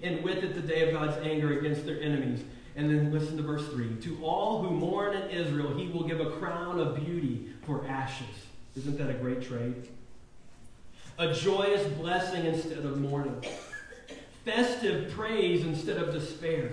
And 0.04 0.22
with 0.22 0.44
it, 0.44 0.56
the 0.56 0.62
day 0.62 0.89
of 0.89 0.94
God's 0.94 1.15
anger 1.26 1.58
against 1.58 1.86
their 1.86 2.02
enemies. 2.02 2.44
And 2.76 2.89
then 2.89 3.10
listen 3.10 3.38
to 3.38 3.44
verse 3.44 3.65
3. 3.70 3.96
To 4.02 4.20
all 4.22 4.62
who 4.62 4.72
mourn 4.72 5.15
in 5.15 5.30
Israel, 5.30 5.74
he 5.78 5.88
will 5.88 6.04
give 6.04 6.20
a 6.20 6.32
crown 6.32 6.78
of 6.82 6.96
beauty 6.98 7.48
for 7.65 7.88
ashes. 7.88 8.28
Isn't 8.76 8.98
that 8.98 9.10
a 9.10 9.13
great 9.13 9.42
trade? 9.42 9.88
A 11.19 11.34
joyous 11.34 11.86
blessing 11.95 12.45
instead 12.45 12.77
of 12.77 12.97
mourning. 12.97 13.43
Festive 14.45 15.12
praise 15.12 15.65
instead 15.65 15.97
of 15.97 16.13
despair. 16.13 16.71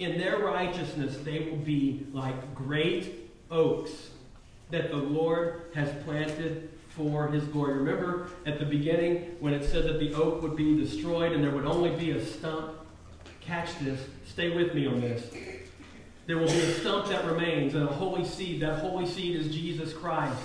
In 0.00 0.18
their 0.18 0.38
righteousness, 0.38 1.16
they 1.18 1.48
will 1.48 1.58
be 1.58 2.04
like 2.12 2.56
great 2.56 3.30
oaks 3.52 4.10
that 4.72 4.90
the 4.90 4.96
Lord 4.96 5.62
has 5.76 5.90
planted 6.02 6.70
for 6.88 7.28
his 7.28 7.44
glory. 7.44 7.74
Remember 7.74 8.26
at 8.46 8.58
the 8.58 8.66
beginning 8.66 9.36
when 9.38 9.54
it 9.54 9.64
said 9.64 9.84
that 9.84 10.00
the 10.00 10.12
oak 10.14 10.42
would 10.42 10.56
be 10.56 10.76
destroyed 10.76 11.30
and 11.30 11.44
there 11.44 11.52
would 11.52 11.66
only 11.66 11.90
be 11.90 12.10
a 12.10 12.26
stump? 12.26 12.72
Catch 13.40 13.78
this. 13.78 14.00
Stay 14.26 14.56
with 14.56 14.74
me 14.74 14.88
on 14.88 15.00
this. 15.00 15.32
There 16.26 16.36
will 16.36 16.46
be 16.46 16.60
a 16.60 16.74
stump 16.74 17.06
that 17.10 17.24
remains 17.26 17.76
and 17.76 17.88
a 17.88 17.92
holy 17.92 18.24
seed. 18.24 18.60
That 18.60 18.80
holy 18.80 19.06
seed 19.06 19.36
is 19.36 19.54
Jesus 19.54 19.92
Christ. 19.92 20.40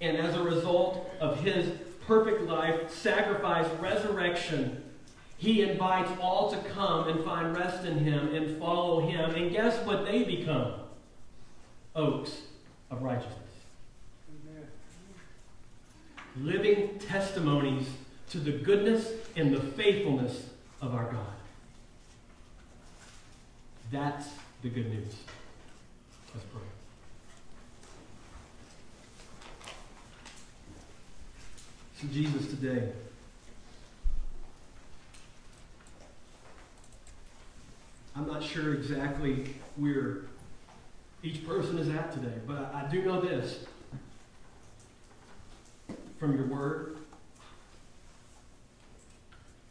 And 0.00 0.16
as 0.16 0.34
a 0.34 0.42
result 0.42 1.10
of 1.20 1.40
his 1.40 1.70
perfect 2.06 2.42
life, 2.42 2.90
sacrifice, 2.90 3.66
resurrection, 3.80 4.82
he 5.38 5.62
invites 5.62 6.10
all 6.20 6.50
to 6.50 6.56
come 6.70 7.08
and 7.08 7.24
find 7.24 7.56
rest 7.56 7.84
in 7.84 7.98
him 7.98 8.34
and 8.34 8.58
follow 8.58 9.00
him. 9.00 9.34
And 9.34 9.50
guess 9.50 9.84
what 9.86 10.04
they 10.04 10.24
become? 10.24 10.74
Oaks 11.94 12.42
of 12.90 13.02
righteousness 13.02 13.44
living 16.40 16.98
testimonies 16.98 17.88
to 18.30 18.38
the 18.38 18.52
goodness 18.52 19.12
and 19.36 19.54
the 19.54 19.60
faithfulness 19.60 20.48
of 20.80 20.94
our 20.94 21.12
God. 21.12 21.26
That's 23.92 24.28
the 24.62 24.70
good 24.70 24.90
news. 24.90 25.14
Let's 26.34 26.46
pray. 26.52 26.73
to 32.08 32.12
Jesus 32.12 32.46
today. 32.48 32.92
I'm 38.14 38.26
not 38.26 38.42
sure 38.42 38.74
exactly 38.74 39.54
where 39.76 40.22
each 41.22 41.46
person 41.46 41.78
is 41.78 41.88
at 41.88 42.12
today, 42.12 42.38
but 42.46 42.72
I 42.74 42.86
do 42.90 43.02
know 43.02 43.20
this 43.20 43.64
from 46.18 46.36
your 46.36 46.46
word. 46.46 46.98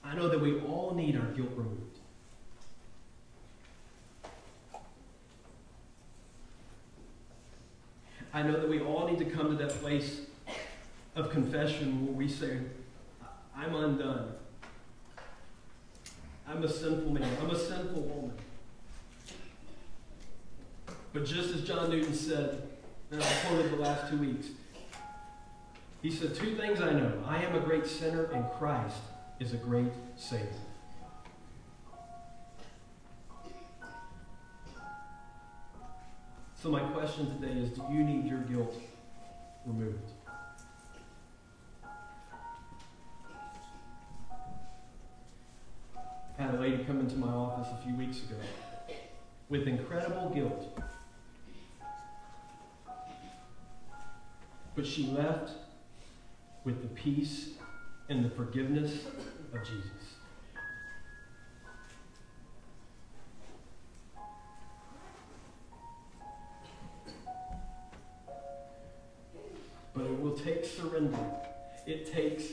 I 0.04 0.16
know 0.16 0.28
that 0.28 0.42
we 0.42 0.60
all 0.62 0.94
need 0.96 1.16
our 1.16 1.28
guilt 1.28 1.52
removed. 1.56 2.00
I 8.34 8.42
know 8.42 8.60
that 8.60 8.68
we 8.68 8.82
all 8.82 9.08
need 9.08 9.20
to 9.20 9.26
come 9.26 9.56
to 9.56 9.64
that 9.64 9.80
place 9.80 10.22
of 11.16 11.30
confession 11.30 12.06
where 12.06 12.16
we 12.16 12.28
say, 12.28 12.60
I'm 13.56 13.76
undone. 13.76 14.34
I'm 16.48 16.64
a 16.64 16.70
sinful 16.70 17.12
man. 17.12 17.38
I'm 17.42 17.50
a 17.50 17.58
sinful 17.58 18.02
woman. 18.02 18.34
But 21.14 21.26
just 21.26 21.54
as 21.54 21.62
John 21.62 21.90
Newton 21.92 22.14
said, 22.14 22.70
and 23.12 23.22
I 23.22 23.34
quoted 23.46 23.72
the 23.72 23.78
last 23.78 24.10
two 24.10 24.18
weeks, 24.18 24.48
he 26.02 26.12
said, 26.12 26.36
Two 26.36 26.56
things 26.56 26.82
I 26.82 26.92
know. 26.92 27.24
I 27.26 27.44
am 27.44 27.56
a 27.56 27.60
great 27.60 27.86
sinner, 27.86 28.26
and 28.26 28.46
Christ 28.58 28.98
is 29.40 29.54
a 29.54 29.58
great 29.58 29.92
Savior. 30.18 30.48
So, 36.62 36.70
my 36.70 36.80
question 36.80 37.40
today 37.40 37.60
is 37.60 37.70
Do 37.70 37.84
you 37.92 38.04
need 38.04 38.26
your 38.26 38.40
guilt 38.40 38.76
removed? 39.66 40.12
Had 46.38 46.56
a 46.56 46.58
lady 46.60 46.84
come 46.84 47.00
into 47.00 47.16
my 47.18 47.28
office 47.28 47.68
a 47.72 47.86
few 47.86 47.96
weeks 47.96 48.18
ago 48.18 48.36
with 49.50 49.68
incredible 49.68 50.30
guilt. 50.30 50.80
But 54.76 54.88
she 54.88 55.06
left 55.08 55.52
with 56.64 56.82
the 56.82 56.88
peace 56.88 57.50
and 58.10 58.26
the 58.26 58.30
forgiveness 58.30 59.06
of 59.54 59.64
Jesus. 59.64 59.92
But 69.94 70.06
it 70.06 70.20
will 70.20 70.36
take 70.36 70.66
surrender. 70.66 71.20
It 71.86 72.12
takes 72.12 72.46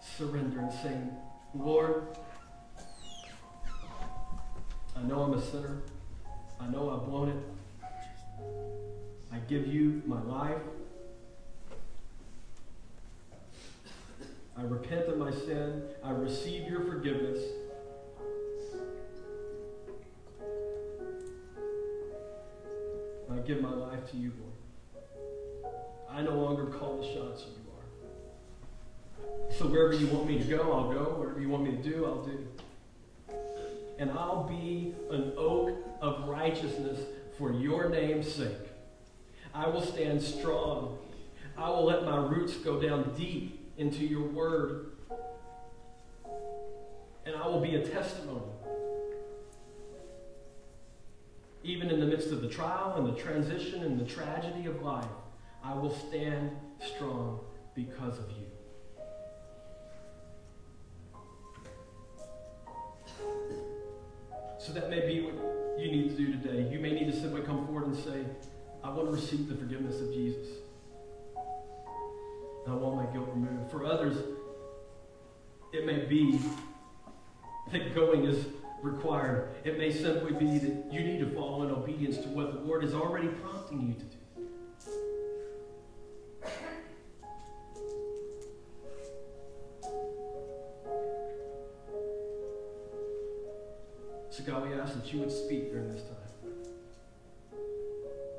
surrender 0.00 0.60
and 0.60 0.72
saying, 0.72 1.10
Lord, 1.54 2.04
I 5.00 5.06
know 5.06 5.22
I'm 5.22 5.32
a 5.32 5.40
sinner. 5.40 5.78
I 6.60 6.68
know 6.68 6.90
I've 6.90 7.06
blown 7.08 7.30
it. 7.30 7.36
I 9.32 9.38
give 9.48 9.66
you 9.66 10.02
my 10.06 10.20
life. 10.22 10.60
I 14.58 14.62
repent 14.62 15.06
of 15.06 15.16
my 15.16 15.30
sin. 15.30 15.84
I 16.04 16.10
receive 16.10 16.68
your 16.68 16.82
forgiveness. 16.82 17.42
I 23.32 23.38
give 23.46 23.62
my 23.62 23.70
life 23.70 24.10
to 24.10 24.16
you, 24.18 24.32
Lord. 24.38 25.74
I 26.10 26.20
no 26.20 26.34
longer 26.34 26.66
call 26.66 26.98
the 26.98 27.04
shots 27.04 27.46
you 27.46 29.24
are. 29.24 29.52
So 29.52 29.66
wherever 29.66 29.94
you 29.94 30.08
want 30.08 30.26
me 30.26 30.38
to 30.38 30.44
go, 30.44 30.72
I'll 30.72 30.92
go. 30.92 31.14
Whatever 31.18 31.40
you 31.40 31.48
want 31.48 31.64
me 31.64 31.70
to 31.70 31.82
do, 31.82 32.04
I'll 32.04 32.22
do. 32.22 32.46
And 34.00 34.10
I'll 34.12 34.44
be 34.44 34.94
an 35.10 35.34
oak 35.36 35.76
of 36.00 36.26
righteousness 36.26 36.98
for 37.36 37.52
your 37.52 37.90
name's 37.90 38.32
sake. 38.32 38.56
I 39.52 39.68
will 39.68 39.82
stand 39.82 40.22
strong. 40.22 40.98
I 41.54 41.68
will 41.68 41.84
let 41.84 42.04
my 42.04 42.16
roots 42.16 42.56
go 42.56 42.80
down 42.80 43.14
deep 43.14 43.72
into 43.76 44.06
your 44.06 44.26
word. 44.26 44.92
And 47.26 47.36
I 47.36 47.46
will 47.46 47.60
be 47.60 47.74
a 47.74 47.86
testimony. 47.86 48.40
Even 51.62 51.90
in 51.90 52.00
the 52.00 52.06
midst 52.06 52.30
of 52.30 52.40
the 52.40 52.48
trial 52.48 52.94
and 52.96 53.06
the 53.06 53.20
transition 53.20 53.84
and 53.84 54.00
the 54.00 54.06
tragedy 54.06 54.64
of 54.64 54.80
life, 54.80 55.04
I 55.62 55.74
will 55.74 55.94
stand 55.94 56.56
strong 56.80 57.40
because 57.74 58.18
of 58.18 58.30
you. 58.30 58.46
So 64.60 64.74
that 64.74 64.90
may 64.90 65.00
be 65.06 65.22
what 65.22 65.34
you 65.80 65.90
need 65.90 66.10
to 66.10 66.16
do 66.16 66.32
today. 66.32 66.68
You 66.70 66.80
may 66.80 66.92
need 66.92 67.10
to 67.10 67.18
simply 67.18 67.40
come 67.40 67.64
forward 67.66 67.86
and 67.86 67.96
say, 67.96 68.26
I 68.84 68.90
want 68.90 69.08
to 69.08 69.12
receive 69.12 69.48
the 69.48 69.54
forgiveness 69.54 70.02
of 70.02 70.12
Jesus. 70.12 70.48
And 72.66 72.74
I 72.74 72.76
want 72.76 72.96
my 72.96 73.06
guilt 73.06 73.30
removed. 73.34 73.70
For 73.70 73.86
others, 73.86 74.18
it 75.72 75.86
may 75.86 76.04
be 76.04 76.38
that 77.72 77.94
going 77.94 78.26
is 78.26 78.44
required. 78.82 79.48
It 79.64 79.78
may 79.78 79.90
simply 79.90 80.32
be 80.32 80.58
that 80.58 80.92
you 80.92 81.04
need 81.04 81.20
to 81.20 81.34
follow 81.34 81.62
in 81.62 81.70
obedience 81.70 82.18
to 82.18 82.28
what 82.28 82.52
the 82.52 82.60
Lord 82.60 82.84
is 82.84 82.92
already 82.92 83.28
prompting 83.28 83.80
you 83.80 83.94
to 83.94 84.04
do. 84.04 84.19
Ask 94.90 95.00
that 95.00 95.12
you 95.12 95.20
would 95.20 95.30
speak 95.30 95.70
during 95.70 95.92
this 95.92 96.02
time. 96.02 96.16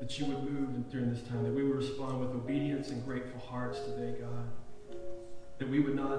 That 0.00 0.18
you 0.18 0.26
would 0.26 0.50
move 0.50 0.90
during 0.90 1.12
this 1.12 1.22
time. 1.22 1.44
That 1.44 1.54
we 1.54 1.62
would 1.62 1.76
respond 1.76 2.20
with 2.20 2.30
obedience 2.30 2.90
and 2.90 3.04
grateful 3.06 3.40
hearts 3.40 3.80
today, 3.80 4.20
God. 4.20 4.98
That 5.58 5.68
we 5.68 5.80
would 5.80 5.94
not 5.94 6.18